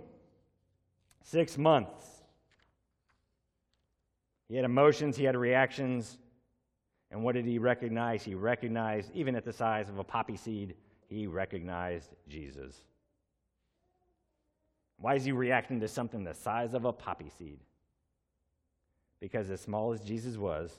six 1.22 1.58
months. 1.58 2.04
He 4.48 4.56
had 4.56 4.64
emotions, 4.64 5.16
he 5.16 5.24
had 5.24 5.36
reactions. 5.36 6.18
And 7.10 7.24
what 7.24 7.34
did 7.34 7.44
he 7.44 7.58
recognize? 7.58 8.22
He 8.22 8.34
recognized, 8.34 9.10
even 9.14 9.34
at 9.34 9.44
the 9.44 9.52
size 9.52 9.88
of 9.88 9.98
a 9.98 10.04
poppy 10.04 10.36
seed, 10.36 10.74
he 11.08 11.26
recognized 11.26 12.10
Jesus. 12.28 12.82
Why 14.98 15.14
is 15.14 15.24
he 15.24 15.32
reacting 15.32 15.80
to 15.80 15.88
something 15.88 16.24
the 16.24 16.34
size 16.34 16.74
of 16.74 16.84
a 16.84 16.92
poppy 16.92 17.30
seed? 17.36 17.58
Because 19.18 19.50
as 19.50 19.60
small 19.60 19.92
as 19.92 20.00
Jesus 20.00 20.36
was, 20.36 20.78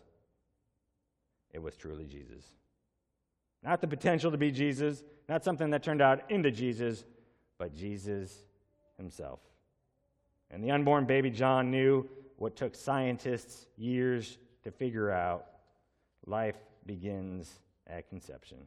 it 1.54 1.62
was 1.62 1.76
truly 1.76 2.06
Jesus. 2.06 2.46
Not 3.64 3.82
the 3.82 3.88
potential 3.88 4.32
to 4.32 4.38
be 4.38 4.52
Jesus, 4.52 5.04
not 5.28 5.44
something 5.44 5.70
that 5.72 5.84
turned 5.84 6.02
out 6.02 6.30
into 6.32 6.50
Jesus, 6.50 7.06
but 7.58 7.76
Jesus 7.76 8.44
himself. 8.98 9.40
And 10.52 10.64
the 10.64 10.72
unborn 10.72 11.06
baby 11.06 11.30
John 11.30 11.72
knew 11.72 12.08
what 12.36 12.56
took 12.56 12.76
scientists 12.76 13.66
years 13.78 14.38
to 14.64 14.72
figure 14.72 15.10
out 15.10 15.46
life 16.26 16.58
begins 16.86 17.50
at 17.88 18.10
conception. 18.10 18.58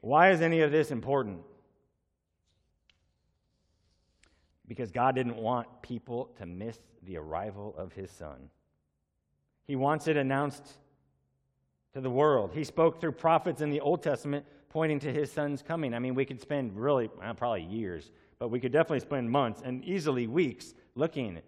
Why 0.00 0.30
is 0.30 0.40
any 0.40 0.62
of 0.62 0.72
this 0.72 0.90
important? 0.90 1.42
Because 4.66 4.90
God 4.90 5.14
didn't 5.14 5.36
want 5.36 5.82
people 5.82 6.30
to 6.38 6.46
miss 6.46 6.78
the 7.02 7.18
arrival 7.18 7.74
of 7.76 7.92
his 7.92 8.10
son. 8.10 8.50
He 9.66 9.76
wants 9.76 10.08
it 10.08 10.16
announced 10.16 10.66
to 11.92 12.00
the 12.00 12.10
world. 12.10 12.52
He 12.54 12.64
spoke 12.64 13.00
through 13.00 13.12
prophets 13.12 13.60
in 13.60 13.70
the 13.70 13.80
Old 13.80 14.02
Testament 14.02 14.46
pointing 14.70 15.00
to 15.00 15.12
his 15.12 15.30
son's 15.30 15.60
coming. 15.60 15.92
I 15.92 15.98
mean, 15.98 16.14
we 16.14 16.24
could 16.24 16.40
spend 16.40 16.76
really, 16.76 17.10
well, 17.18 17.34
probably 17.34 17.62
years 17.64 18.10
but 18.40 18.48
we 18.48 18.58
could 18.58 18.72
definitely 18.72 19.00
spend 19.00 19.30
months 19.30 19.62
and 19.64 19.84
easily 19.84 20.26
weeks 20.26 20.74
looking 20.96 21.36
at 21.36 21.44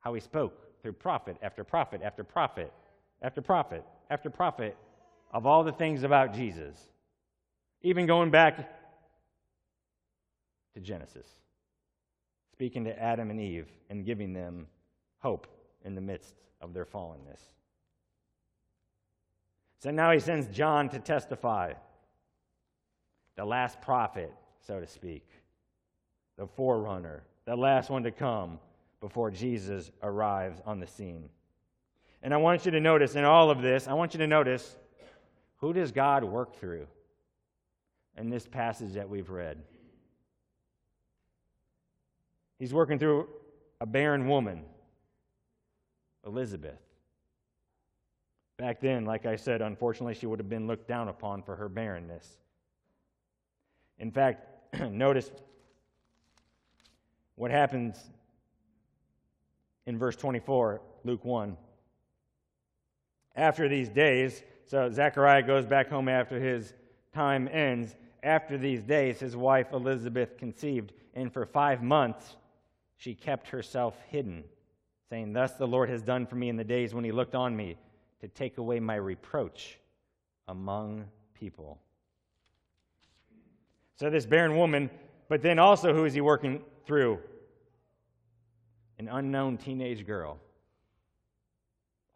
how 0.00 0.14
he 0.14 0.20
spoke 0.20 0.80
through 0.82 0.92
prophet 0.92 1.36
after 1.42 1.64
prophet 1.64 2.02
after 2.04 2.22
prophet 2.22 2.72
after 3.22 3.40
prophet 3.40 3.82
after 4.10 4.30
prophet 4.30 4.76
of 5.32 5.46
all 5.46 5.64
the 5.64 5.72
things 5.72 6.04
about 6.04 6.32
Jesus. 6.32 6.78
Even 7.82 8.06
going 8.06 8.30
back 8.30 8.70
to 10.74 10.80
Genesis, 10.80 11.26
speaking 12.52 12.84
to 12.84 13.02
Adam 13.02 13.30
and 13.30 13.40
Eve 13.40 13.66
and 13.88 14.04
giving 14.04 14.34
them 14.34 14.66
hope 15.18 15.46
in 15.84 15.94
the 15.94 16.00
midst 16.00 16.34
of 16.60 16.74
their 16.74 16.84
fallenness. 16.84 17.40
So 19.82 19.90
now 19.90 20.10
he 20.10 20.20
sends 20.20 20.46
John 20.48 20.90
to 20.90 20.98
testify, 20.98 21.72
the 23.36 23.44
last 23.44 23.80
prophet, 23.80 24.32
so 24.60 24.80
to 24.80 24.86
speak 24.86 25.26
the 26.36 26.46
forerunner, 26.46 27.22
the 27.44 27.56
last 27.56 27.90
one 27.90 28.02
to 28.02 28.10
come 28.10 28.58
before 29.00 29.30
Jesus 29.30 29.90
arrives 30.02 30.60
on 30.66 30.80
the 30.80 30.86
scene. 30.86 31.28
And 32.22 32.34
I 32.34 32.38
want 32.38 32.64
you 32.64 32.70
to 32.72 32.80
notice 32.80 33.14
in 33.14 33.24
all 33.24 33.50
of 33.50 33.62
this, 33.62 33.88
I 33.88 33.94
want 33.94 34.14
you 34.14 34.18
to 34.18 34.26
notice 34.26 34.76
who 35.58 35.72
does 35.72 35.92
God 35.92 36.24
work 36.24 36.56
through 36.56 36.86
in 38.16 38.30
this 38.30 38.46
passage 38.46 38.94
that 38.94 39.08
we've 39.08 39.30
read? 39.30 39.58
He's 42.58 42.72
working 42.72 42.98
through 42.98 43.28
a 43.80 43.86
barren 43.86 44.28
woman, 44.28 44.64
Elizabeth. 46.26 46.80
Back 48.56 48.80
then, 48.80 49.04
like 49.04 49.26
I 49.26 49.36
said, 49.36 49.60
unfortunately, 49.60 50.14
she 50.14 50.26
would 50.26 50.38
have 50.38 50.48
been 50.48 50.66
looked 50.66 50.88
down 50.88 51.08
upon 51.08 51.42
for 51.42 51.56
her 51.56 51.68
barrenness. 51.68 52.26
In 53.98 54.10
fact, 54.10 54.46
notice 54.90 55.30
what 57.36 57.50
happens 57.50 57.96
in 59.86 59.98
verse 59.98 60.16
24, 60.16 60.80
Luke 61.04 61.24
1. 61.24 61.56
After 63.36 63.68
these 63.68 63.88
days, 63.88 64.42
so 64.64 64.90
Zechariah 64.90 65.42
goes 65.42 65.64
back 65.64 65.88
home 65.88 66.08
after 66.08 66.40
his 66.40 66.74
time 67.14 67.48
ends. 67.52 67.94
After 68.22 68.58
these 68.58 68.82
days, 68.82 69.20
his 69.20 69.36
wife 69.36 69.72
Elizabeth 69.72 70.36
conceived, 70.38 70.92
and 71.14 71.32
for 71.32 71.46
five 71.46 71.82
months 71.82 72.36
she 72.96 73.14
kept 73.14 73.48
herself 73.48 73.96
hidden, 74.08 74.42
saying, 75.08 75.32
Thus 75.32 75.52
the 75.52 75.68
Lord 75.68 75.88
has 75.90 76.02
done 76.02 76.26
for 76.26 76.34
me 76.34 76.48
in 76.48 76.56
the 76.56 76.64
days 76.64 76.94
when 76.94 77.04
he 77.04 77.12
looked 77.12 77.34
on 77.34 77.54
me 77.54 77.76
to 78.20 78.28
take 78.28 78.58
away 78.58 78.80
my 78.80 78.96
reproach 78.96 79.78
among 80.48 81.04
people. 81.34 81.78
So, 83.96 84.10
this 84.10 84.26
barren 84.26 84.56
woman, 84.56 84.90
but 85.28 85.42
then 85.42 85.58
also 85.58 85.94
who 85.94 86.04
is 86.04 86.14
he 86.14 86.20
working 86.20 86.62
through? 86.86 87.18
An 88.98 89.08
unknown 89.08 89.58
teenage 89.58 90.06
girl. 90.06 90.38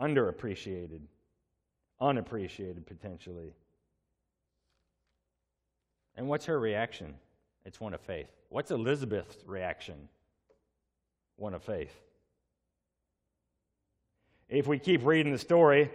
Underappreciated, 0.00 1.00
unappreciated 2.00 2.86
potentially. 2.86 3.52
And 6.16 6.28
what's 6.28 6.46
her 6.46 6.58
reaction? 6.58 7.14
It's 7.64 7.80
one 7.80 7.94
of 7.94 8.00
faith. 8.00 8.28
What's 8.48 8.70
Elizabeth's 8.70 9.36
reaction? 9.46 10.08
One 11.36 11.54
of 11.54 11.62
faith. 11.62 11.94
If 14.48 14.66
we 14.66 14.78
keep 14.78 15.04
reading 15.04 15.32
the 15.32 15.38
story, 15.38 15.90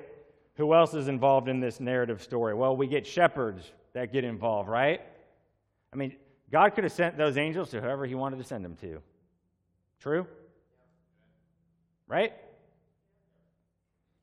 who 0.55 0.73
else 0.73 0.93
is 0.93 1.07
involved 1.07 1.49
in 1.49 1.59
this 1.59 1.79
narrative 1.79 2.21
story? 2.21 2.53
Well, 2.53 2.77
we 2.77 2.87
get 2.87 3.05
shepherds 3.05 3.71
that 3.93 4.13
get 4.13 4.23
involved, 4.23 4.69
right? 4.69 5.01
I 5.91 5.95
mean, 5.95 6.15
God 6.51 6.75
could 6.75 6.83
have 6.83 6.93
sent 6.93 7.17
those 7.17 7.37
angels 7.37 7.71
to 7.71 7.81
whoever 7.81 8.05
He 8.05 8.15
wanted 8.15 8.37
to 8.37 8.43
send 8.43 8.63
them 8.63 8.75
to. 8.77 9.01
True? 9.99 10.27
Right? 12.07 12.33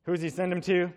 Who 0.03 0.11
Who's 0.11 0.21
He 0.21 0.29
send 0.29 0.51
them 0.51 0.61
to? 0.61 0.91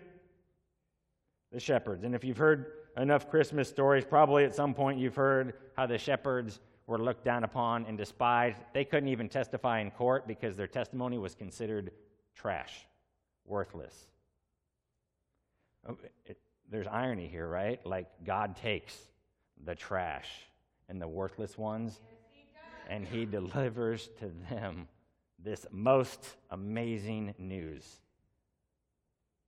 The 1.51 1.59
shepherds. 1.59 2.03
And 2.03 2.15
if 2.15 2.23
you've 2.23 2.37
heard 2.37 2.73
enough 2.97 3.29
Christmas 3.29 3.69
stories, 3.69 4.05
probably 4.05 4.43
at 4.43 4.55
some 4.55 4.73
point 4.73 4.99
you've 4.99 5.15
heard 5.15 5.53
how 5.75 5.85
the 5.85 5.97
shepherds 5.97 6.59
were 6.87 6.97
looked 6.97 7.25
down 7.25 7.43
upon 7.43 7.85
and 7.85 7.97
despised. 7.97 8.57
They 8.73 8.85
couldn't 8.85 9.09
even 9.09 9.29
testify 9.29 9.81
in 9.81 9.91
court 9.91 10.27
because 10.27 10.55
their 10.55 10.67
testimony 10.67 11.17
was 11.17 11.35
considered 11.35 11.91
trash, 12.35 12.73
worthless. 13.45 13.93
Oh, 15.87 15.97
it, 16.25 16.37
there's 16.69 16.87
irony 16.87 17.27
here, 17.27 17.47
right? 17.47 17.85
Like 17.85 18.07
God 18.25 18.55
takes 18.55 18.97
the 19.65 19.75
trash 19.75 20.27
and 20.89 21.01
the 21.01 21.07
worthless 21.07 21.57
ones, 21.57 21.99
and 22.89 23.05
He 23.05 23.25
delivers 23.25 24.09
to 24.19 24.31
them 24.49 24.87
this 25.43 25.65
most 25.71 26.35
amazing 26.49 27.33
news. 27.37 27.83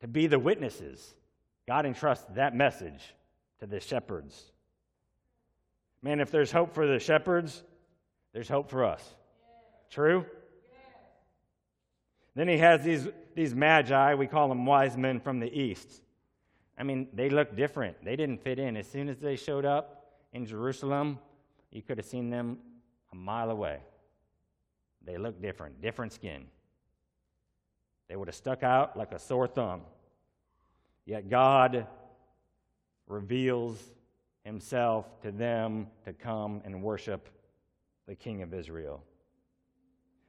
To 0.01 0.07
be 0.07 0.27
the 0.27 0.39
witnesses, 0.39 1.15
God 1.67 1.85
entrusts 1.85 2.25
that 2.35 2.55
message 2.55 3.15
to 3.59 3.67
the 3.67 3.79
shepherds. 3.79 4.51
Man, 6.01 6.19
if 6.19 6.31
there's 6.31 6.51
hope 6.51 6.73
for 6.73 6.87
the 6.87 6.99
shepherds, 6.99 7.63
there's 8.33 8.47
hope 8.47 8.69
for 8.69 8.85
us. 8.85 9.03
True? 9.89 10.25
Then 12.35 12.47
he 12.47 12.57
has 12.59 12.83
these, 12.83 13.07
these 13.35 13.53
magi, 13.53 14.13
we 14.13 14.27
call 14.27 14.47
them 14.47 14.65
wise 14.65 14.95
men 14.95 15.19
from 15.19 15.39
the 15.39 15.51
east. 15.51 16.01
I 16.77 16.83
mean, 16.83 17.09
they 17.13 17.29
look 17.29 17.55
different. 17.55 17.97
They 18.05 18.15
didn't 18.15 18.41
fit 18.41 18.59
in. 18.59 18.77
As 18.77 18.87
soon 18.87 19.09
as 19.09 19.19
they 19.19 19.35
showed 19.35 19.65
up 19.65 20.05
in 20.31 20.45
Jerusalem, 20.45 21.19
you 21.71 21.81
could 21.81 21.97
have 21.97 22.05
seen 22.05 22.29
them 22.29 22.57
a 23.11 23.15
mile 23.15 23.51
away. 23.51 23.79
They 25.05 25.17
looked 25.17 25.41
different, 25.41 25.81
different 25.81 26.13
skin. 26.13 26.45
They 28.07 28.15
would 28.15 28.27
have 28.27 28.35
stuck 28.35 28.63
out 28.63 28.97
like 28.97 29.11
a 29.11 29.19
sore 29.19 29.47
thumb. 29.47 29.81
Yet 31.05 31.29
God 31.29 31.87
reveals 33.07 33.79
himself 34.43 35.21
to 35.21 35.31
them 35.31 35.87
to 36.05 36.13
come 36.13 36.61
and 36.65 36.83
worship 36.83 37.29
the 38.07 38.15
King 38.15 38.41
of 38.41 38.53
Israel. 38.53 39.03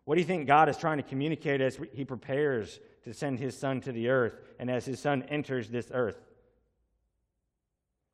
What 0.05 0.15
do 0.15 0.21
you 0.21 0.27
think 0.27 0.47
God 0.47 0.69
is 0.69 0.77
trying 0.77 0.99
to 0.99 1.03
communicate 1.03 1.61
as 1.61 1.79
he 1.93 2.05
prepares 2.05 2.81
to 3.05 3.15
send 3.15 3.39
his 3.39 3.57
son 3.57 3.81
to 3.83 3.93
the 3.93 4.09
earth 4.09 4.35
and 4.59 4.71
as 4.71 4.85
his 4.85 5.01
son 5.01 5.23
enters 5.25 5.69
this 5.69 5.91
earth? 5.93 6.21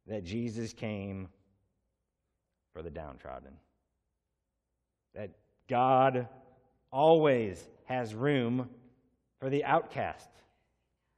that 0.07 0.25
Jesus 0.25 0.73
came 0.73 1.29
for 2.77 2.83
the 2.83 2.91
downtrodden. 2.91 3.53
That 5.15 5.31
God 5.67 6.29
always 6.93 7.67
has 7.87 8.15
room 8.15 8.69
for 9.41 9.49
the 9.49 9.65
outcast, 9.65 10.29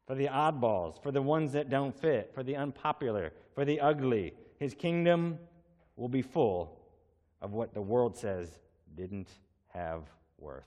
for 0.07 0.15
the 0.15 0.29
oddballs, 0.29 1.03
for 1.03 1.11
the 1.11 1.21
ones 1.21 1.55
that 1.55 1.69
don't 1.69 1.93
fit, 2.01 2.31
for 2.33 2.45
the 2.45 2.55
unpopular, 2.55 3.33
for 3.57 3.65
the 3.65 3.81
ugly. 3.81 4.35
His 4.61 4.73
kingdom 4.73 5.37
will 5.97 6.09
be 6.09 6.23
full 6.23 6.79
of 7.43 7.55
what 7.55 7.75
the 7.75 7.83
world 7.83 8.17
says 8.17 8.61
didn't 8.97 9.29
have 9.75 10.05
worth. 10.39 10.63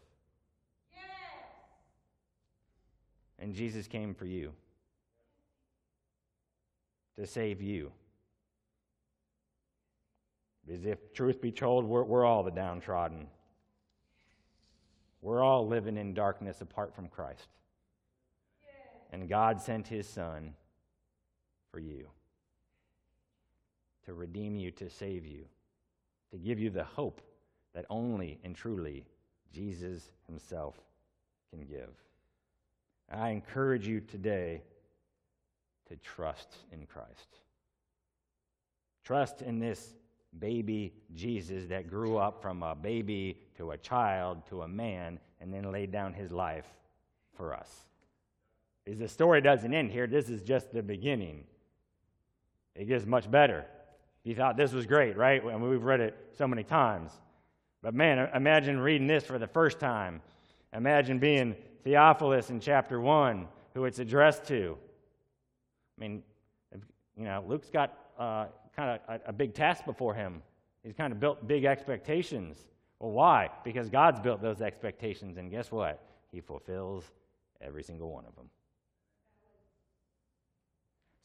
And 3.39 3.55
Jesus 3.55 3.87
came 3.87 4.13
for 4.13 4.25
you 4.25 4.51
to 7.17 7.25
save 7.25 7.61
you. 7.61 7.93
Because 10.65 10.85
if 10.85 11.13
truth 11.13 11.41
be 11.41 11.51
told, 11.51 11.85
we're, 11.85 12.03
we're 12.03 12.25
all 12.25 12.43
the 12.43 12.51
downtrodden. 12.51 13.27
We're 15.21 15.43
all 15.43 15.67
living 15.67 15.97
in 15.97 16.13
darkness 16.13 16.61
apart 16.61 16.95
from 16.95 17.07
Christ. 17.07 17.47
And 19.11 19.27
God 19.27 19.61
sent 19.61 19.87
his 19.87 20.07
son 20.07 20.53
for 21.71 21.79
you 21.79 22.07
to 24.05 24.13
redeem 24.13 24.55
you, 24.55 24.71
to 24.71 24.89
save 24.89 25.25
you, 25.25 25.45
to 26.31 26.37
give 26.37 26.59
you 26.59 26.69
the 26.69 26.83
hope 26.83 27.21
that 27.73 27.85
only 27.89 28.39
and 28.43 28.55
truly 28.55 29.05
Jesus 29.53 30.11
himself 30.27 30.75
can 31.49 31.65
give. 31.65 31.89
I 33.11 33.29
encourage 33.29 33.87
you 33.87 33.99
today 33.99 34.61
to 35.89 35.95
trust 35.97 36.55
in 36.71 36.85
Christ. 36.85 37.39
Trust 39.03 39.41
in 39.41 39.59
this 39.59 39.95
baby 40.39 40.93
Jesus 41.13 41.67
that 41.67 41.89
grew 41.89 42.17
up 42.17 42.41
from 42.41 42.63
a 42.63 42.75
baby 42.75 43.37
to 43.57 43.71
a 43.71 43.77
child 43.77 44.45
to 44.47 44.61
a 44.61 44.67
man 44.67 45.19
and 45.39 45.53
then 45.53 45.71
laid 45.71 45.91
down 45.91 46.13
his 46.13 46.31
life 46.31 46.65
for 47.35 47.53
us. 47.53 47.69
Because 48.85 48.99
the 48.99 49.07
story 49.07 49.41
doesn't 49.41 49.73
end 49.73 49.91
here, 49.91 50.07
this 50.07 50.29
is 50.29 50.41
just 50.41 50.71
the 50.71 50.81
beginning. 50.81 51.43
It 52.75 52.85
gets 52.85 53.05
much 53.05 53.29
better. 53.29 53.65
You 54.23 54.35
thought 54.35 54.57
this 54.57 54.71
was 54.71 54.85
great, 54.85 55.17
right? 55.17 55.43
I 55.43 55.57
mean, 55.57 55.69
we've 55.69 55.83
read 55.83 55.99
it 55.99 56.15
so 56.37 56.47
many 56.47 56.63
times. 56.63 57.11
But 57.81 57.93
man, 57.93 58.29
imagine 58.33 58.79
reading 58.79 59.07
this 59.07 59.23
for 59.23 59.39
the 59.39 59.47
first 59.47 59.79
time. 59.79 60.21
Imagine 60.73 61.19
being 61.19 61.55
Theophilus 61.83 62.49
in 62.49 62.59
chapter 62.59 63.01
1, 63.01 63.47
who 63.73 63.85
it's 63.85 63.99
addressed 63.99 64.45
to. 64.45 64.77
I 65.97 66.01
mean, 66.01 66.23
you 67.17 67.25
know, 67.25 67.43
Luke's 67.47 67.69
got 67.69 67.97
uh, 68.17 68.45
kind 68.75 68.99
of 69.07 69.21
a, 69.25 69.29
a 69.29 69.33
big 69.33 69.53
task 69.53 69.85
before 69.85 70.13
him. 70.13 70.41
He's 70.83 70.93
kind 70.93 71.13
of 71.13 71.19
built 71.19 71.47
big 71.47 71.65
expectations. 71.65 72.57
Well, 72.99 73.11
why? 73.11 73.49
Because 73.63 73.89
God's 73.89 74.19
built 74.19 74.41
those 74.41 74.61
expectations, 74.61 75.37
and 75.37 75.49
guess 75.49 75.71
what? 75.71 76.03
He 76.31 76.41
fulfills 76.41 77.03
every 77.59 77.83
single 77.83 78.11
one 78.11 78.25
of 78.25 78.35
them. 78.35 78.49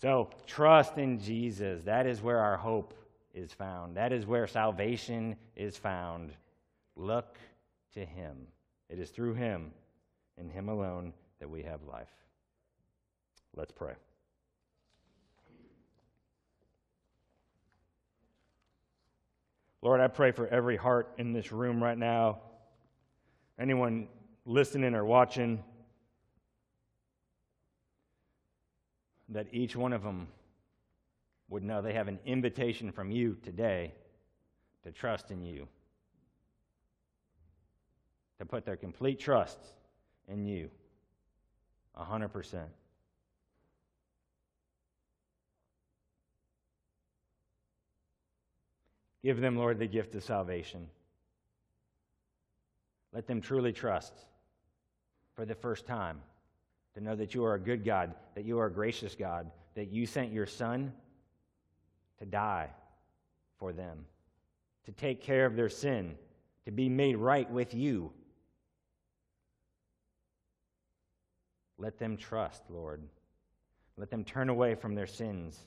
So, 0.01 0.31
trust 0.47 0.99
in 0.99 1.19
Jesus. 1.19 1.83
That 1.85 2.07
is 2.07 2.23
where 2.23 2.39
our 2.39 2.57
hope 2.57 2.93
is 3.35 3.53
found. 3.53 3.97
That 3.97 4.13
is 4.13 4.27
where 4.27 4.47
salvation 4.47 5.37
is 5.55 5.77
found. 5.77 6.33
Look 6.97 7.39
to 7.95 8.05
Him. 8.05 8.37
It 8.91 8.99
is 8.99 9.11
through 9.11 9.35
Him, 9.35 9.71
and 10.39 10.51
Him 10.51 10.69
alone, 10.69 11.13
that 11.41 11.49
we 11.49 11.63
have 11.63 11.83
life. 11.85 12.13
Let's 13.55 13.73
pray. 13.73 13.95
Lord, 19.83 20.01
I 20.01 20.09
pray 20.09 20.33
for 20.33 20.47
every 20.49 20.77
heart 20.77 21.13
in 21.19 21.33
this 21.33 21.53
room 21.53 21.83
right 21.83 21.99
now, 21.99 22.39
anyone 23.59 24.09
listening 24.45 24.95
or 24.95 25.05
watching, 25.05 25.63
that 29.29 29.47
each 29.53 29.77
one 29.77 29.93
of 29.93 30.03
them 30.03 30.29
would 31.49 31.63
know 31.63 31.83
they 31.83 31.93
have 31.93 32.09
an 32.09 32.19
invitation 32.25 32.91
from 32.91 33.11
you 33.11 33.37
today 33.43 33.93
to 34.83 34.93
trust 34.93 35.31
in 35.31 35.43
you, 35.43 35.69
to 38.39 38.45
put 38.45 38.65
their 38.65 38.77
complete 38.77 39.19
trust 39.19 39.59
in 40.29 40.45
you, 40.45 40.71
100%. 41.99 42.65
Give 49.27 49.41
them, 49.41 49.57
Lord, 49.57 49.81
the 49.81 49.89
gift 49.89 50.15
of 50.15 50.23
salvation. 50.23 50.87
Let 53.13 53.27
them 53.27 53.41
truly 53.41 53.73
trust 53.73 54.13
for 55.35 55.45
the 55.45 55.57
first 55.57 55.85
time 55.85 56.21
to 56.95 57.01
know 57.01 57.17
that 57.17 57.35
you 57.35 57.45
are 57.45 57.55
a 57.55 57.59
good 57.59 57.85
God, 57.85 58.15
that 58.37 58.45
you 58.45 58.61
are 58.61 58.67
a 58.67 58.73
gracious 58.73 59.17
God, 59.17 59.51
that 59.75 59.91
you 59.91 60.07
sent 60.07 60.31
your 60.31 60.47
Son 60.47 60.93
to 62.21 62.25
die 62.25 62.69
for 63.59 63.73
them, 63.73 64.07
to 64.85 64.93
take 64.93 65.21
care 65.23 65.45
of 65.45 65.57
their 65.57 65.71
sin, 65.71 66.15
to 66.65 66.71
be 66.71 66.89
made 66.89 67.17
right 67.17 67.51
with 67.51 67.75
you. 67.75 68.13
Let 71.79 71.99
them 71.99 72.17
trust, 72.17 72.63
Lord. 72.71 73.03
Let 73.97 74.09
them 74.09 74.23
turn 74.23 74.51
away 74.51 74.77
from 74.77 74.95
their 74.95 75.09
sins, 75.09 75.59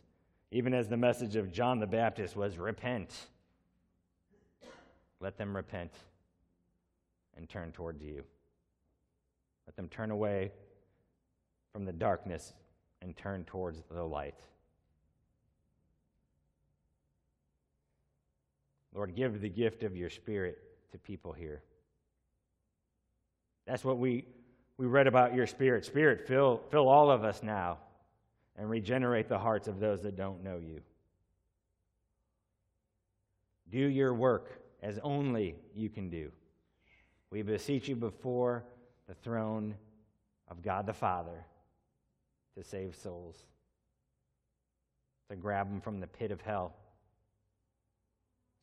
even 0.49 0.73
as 0.73 0.87
the 0.87 0.95
message 0.95 1.35
of 1.35 1.51
John 1.51 1.81
the 1.81 1.87
Baptist 1.87 2.37
was 2.37 2.57
repent. 2.57 3.13
Let 5.19 5.37
them 5.37 5.55
repent 5.55 5.91
and 7.35 7.47
turn 7.49 7.71
towards 7.71 8.01
you. 8.01 8.23
Let 9.67 9.75
them 9.75 9.89
turn 9.89 10.11
away 10.11 10.51
from 11.71 11.85
the 11.85 11.93
darkness 11.93 12.53
and 13.01 13.15
turn 13.15 13.43
towards 13.45 13.81
the 13.91 14.03
light. 14.03 14.39
Lord, 18.93 19.15
give 19.15 19.41
the 19.41 19.49
gift 19.49 19.83
of 19.83 19.95
your 19.95 20.09
Spirit 20.09 20.57
to 20.91 20.97
people 20.97 21.31
here. 21.31 21.61
That's 23.67 23.85
what 23.85 23.99
we, 23.99 24.25
we 24.77 24.87
read 24.87 25.07
about 25.07 25.35
your 25.35 25.45
Spirit. 25.45 25.85
Spirit, 25.85 26.27
fill, 26.27 26.61
fill 26.71 26.89
all 26.89 27.11
of 27.11 27.23
us 27.23 27.43
now 27.43 27.77
and 28.57 28.69
regenerate 28.69 29.29
the 29.29 29.37
hearts 29.37 29.67
of 29.67 29.79
those 29.79 30.01
that 30.01 30.15
don't 30.15 30.43
know 30.43 30.57
you. 30.57 30.81
Do 33.69 33.77
your 33.77 34.13
work 34.13 34.58
as 34.81 34.99
only 35.03 35.55
you 35.75 35.89
can 35.89 36.09
do. 36.09 36.31
We 37.31 37.41
beseech 37.41 37.87
you 37.87 37.95
before 37.95 38.63
the 39.07 39.13
throne 39.13 39.75
of 40.47 40.61
God 40.61 40.85
the 40.85 40.93
Father 40.93 41.45
to 42.57 42.63
save 42.63 42.95
souls, 42.95 43.43
to 45.29 45.35
grab 45.35 45.69
them 45.69 45.81
from 45.81 45.99
the 45.99 46.07
pit 46.07 46.31
of 46.31 46.41
hell 46.41 46.75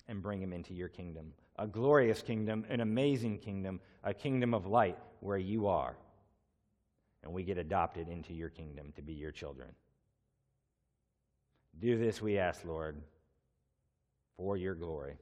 and 0.08 0.22
bring 0.22 0.40
them 0.40 0.52
into 0.52 0.74
your 0.74 0.88
kingdom. 0.88 1.32
A 1.58 1.66
glorious 1.66 2.22
kingdom, 2.22 2.64
an 2.68 2.80
amazing 2.80 3.38
kingdom, 3.38 3.80
a 4.04 4.12
kingdom 4.12 4.54
of 4.54 4.66
light 4.66 4.98
where 5.20 5.38
you 5.38 5.66
are. 5.66 5.96
And 7.22 7.32
we 7.32 7.42
get 7.42 7.58
adopted 7.58 8.08
into 8.08 8.32
your 8.32 8.50
kingdom 8.50 8.92
to 8.96 9.02
be 9.02 9.14
your 9.14 9.32
children. 9.32 9.68
Do 11.78 11.98
this, 11.98 12.22
we 12.22 12.38
ask, 12.38 12.64
Lord, 12.64 12.96
for 14.36 14.56
your 14.56 14.74
glory. 14.74 15.16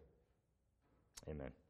Amen. 1.29 1.64